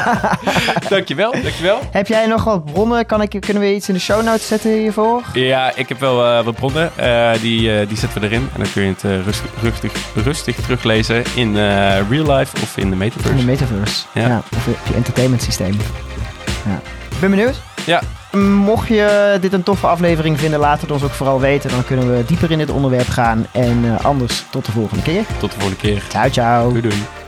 dankjewel, 0.90 1.32
dankjewel. 1.32 1.80
Heb 1.92 2.08
jij 2.08 2.26
nog 2.26 2.44
wat 2.44 2.66
bronnen? 2.66 3.06
Kan 3.06 3.22
ik, 3.22 3.30
kunnen 3.40 3.64
we 3.64 3.76
iets 3.76 3.88
in 3.88 3.94
de 3.94 4.00
show 4.00 4.24
notes 4.24 4.48
zetten 4.48 4.72
hiervoor? 4.72 5.22
Ja, 5.34 5.72
ik 5.76 5.90
heb 5.90 6.00
wel 6.00 6.26
eh, 6.26 6.44
wat 6.44 6.56
bronnen. 6.56 6.92
Eh, 6.96 7.32
die, 7.42 7.88
die 7.88 7.98
zetten 7.98 8.22
we 8.22 8.28
erin. 8.28 8.50
En 8.54 8.60
dan 8.64 8.72
kun 8.72 8.84
je 8.84 8.90
het 8.90 9.26
rustig, 9.26 9.50
rustig, 9.62 9.92
rustig 10.24 10.56
teruglezen 10.56 11.24
in 11.36 11.56
real 12.10 12.36
life 12.38 12.56
of 12.62 12.78
in 12.78 12.90
de 12.90 12.96
In 12.96 12.98
de 12.98 12.98
metaverse. 12.98 13.44
metaverse. 13.46 14.06
Ja. 14.14 14.44
of 14.56 14.66
je 14.66 14.94
entertainment 14.96 15.42
systeem. 15.42 15.78
Ja. 16.66 16.82
Ik 17.12 17.20
ben 17.20 17.30
benieuwd. 17.30 17.62
Ja. 17.86 18.02
Mocht 18.38 18.88
je 18.88 19.38
dit 19.42 19.54
een 19.54 19.64
toffe 19.64 19.88
aflevering 19.88 20.40
vinden, 20.40 20.60
laat 20.60 20.82
het 20.82 20.92
ons 20.92 21.04
ook 21.04 21.12
vooral 21.12 21.40
weten. 21.40 21.70
Dan 21.70 21.86
kunnen 21.86 22.18
we 22.18 22.26
dieper 22.26 22.52
in 22.52 22.58
dit 22.58 22.70
onderwerp 22.70 23.08
gaan. 23.08 23.46
En 23.52 23.82
eh, 23.84 24.06
anders, 24.06 24.46
tot 24.50 24.66
de 24.66 24.72
volgende 24.72 25.04
keer. 25.04 25.24
Tot 25.40 25.52
de 25.52 25.60
volgende 25.60 25.82
keer. 25.82 26.04
Ciao, 26.10 26.30
ciao. 26.30 26.70
Doei 26.70 26.82
doei. 26.82 27.23